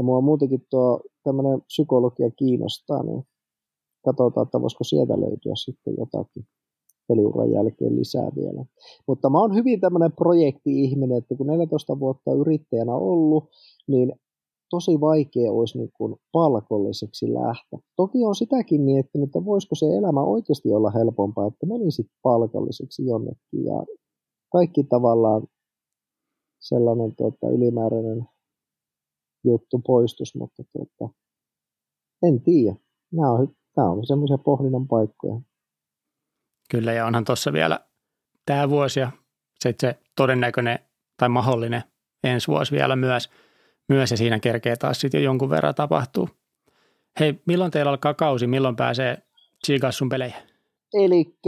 [0.00, 3.22] ja mua muutenkin tuo tämmöinen psykologia kiinnostaa, niin
[4.04, 6.44] katsotaan, että voisiko sieltä löytyä sitten jotakin
[7.08, 8.64] peliuran jälkeen lisää vielä.
[9.08, 13.44] Mutta mä oon hyvin tämmöinen projekti-ihminen, että kun 14 vuotta yrittäjänä ollut,
[13.88, 14.12] niin
[14.70, 17.78] tosi vaikea olisi niin kuin palkolliseksi lähteä.
[17.96, 23.64] Toki on sitäkin miettinyt, että voisiko se elämä oikeasti olla helpompaa, että menisit palkalliseksi jonnekin
[23.64, 23.84] ja
[24.52, 25.42] kaikki tavallaan
[26.60, 28.28] sellainen tuota, ylimääräinen
[29.44, 31.14] juttu poistus, mutta tuota,
[32.22, 32.76] en tiedä.
[33.12, 35.40] Nämä on, nämä on semmoisia pohdinnan paikkoja.
[36.70, 37.80] Kyllä, ja onhan tuossa vielä
[38.46, 39.10] tämä vuosi ja
[39.60, 40.78] se, se todennäköinen
[41.16, 41.82] tai mahdollinen
[42.24, 43.30] ensi vuosi vielä myös,
[43.88, 46.28] myös ja siinä kerkee taas sitten jo jonkun verran tapahtuu.
[47.20, 49.22] Hei, milloin teillä alkaa kausi, milloin pääsee
[49.66, 50.42] Chigassun peleihin?
[50.94, 51.38] Eli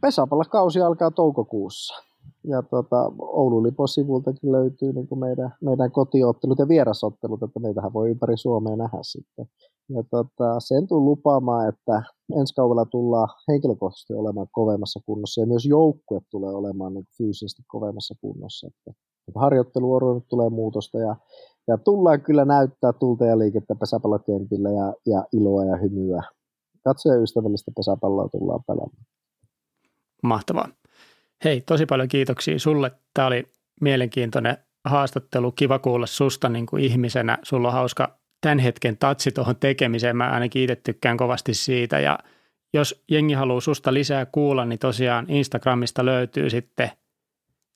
[0.00, 2.05] pesäpallokausi alkaa toukokuussa
[2.46, 7.92] ja tota, Oulun Lipon sivultakin löytyy niin kuin meidän, meidän kotiottelut ja vierasottelut, että meitähän
[7.92, 9.46] voi ympäri Suomea nähdä sitten.
[9.88, 12.02] Ja tota, sen tulen lupaamaan, että
[12.40, 18.14] ensi kaudella tullaan henkilökohtaisesti olemaan kovemmassa kunnossa ja myös joukkue tulee olemaan niin fyysisesti kovemmassa
[18.20, 18.66] kunnossa.
[18.66, 19.00] Että,
[19.34, 21.16] harjoitteluoruun tulee muutosta ja,
[21.68, 26.22] ja tullaan kyllä näyttää tulta ja liikettä pesäpallokentillä ja, ja iloa ja hymyä.
[26.84, 29.06] Katsoja ystävällistä pesäpalloa tullaan pelaamaan.
[30.22, 30.68] Mahtavaa.
[31.44, 32.92] Hei, tosi paljon kiitoksia sulle.
[33.14, 33.44] Tämä oli
[33.80, 35.52] mielenkiintoinen haastattelu.
[35.52, 37.38] Kiva kuulla susta niin kuin ihmisenä.
[37.42, 40.16] Sulla on hauska tämän hetken tatsi tuohon tekemiseen.
[40.16, 42.00] Mä ainakin itse tykkään kovasti siitä.
[42.00, 42.18] Ja
[42.74, 46.90] jos jengi haluaa susta lisää kuulla, niin tosiaan Instagramista löytyy sitten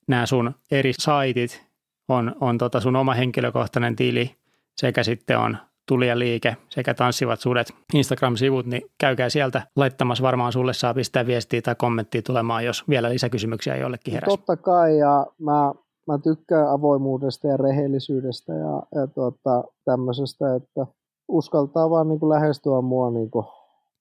[0.07, 1.65] nämä sun eri saitit.
[2.07, 4.35] On, on tota sun oma henkilökohtainen tili
[4.77, 5.57] sekä sitten on
[5.91, 10.23] Tulija liike sekä Tanssivat sudet Instagram-sivut, niin käykää sieltä laittamassa.
[10.23, 14.37] Varmaan sulle saa pistää viestiä tai kommenttia tulemaan, jos vielä lisäkysymyksiä jollekin heräsi.
[14.37, 15.73] Totta kai, ja mä,
[16.07, 20.87] mä tykkään avoimuudesta ja rehellisyydestä ja, ja tuota, tämmöisestä, että
[21.27, 23.45] uskaltaa vaan niin kuin lähestyä mua niin, kuin,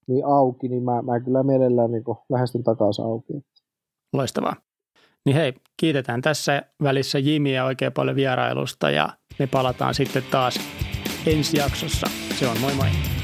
[0.06, 3.32] niin auki, niin mä, mä kyllä mielellään niin kuin lähestyn takaisin auki.
[4.12, 4.56] Loistavaa.
[5.26, 10.60] Niin hei, kiitetään tässä välissä Jimiä oikein paljon vierailusta ja me palataan sitten taas
[11.26, 12.06] ensi jaksossa.
[12.38, 13.19] Se on moi moi!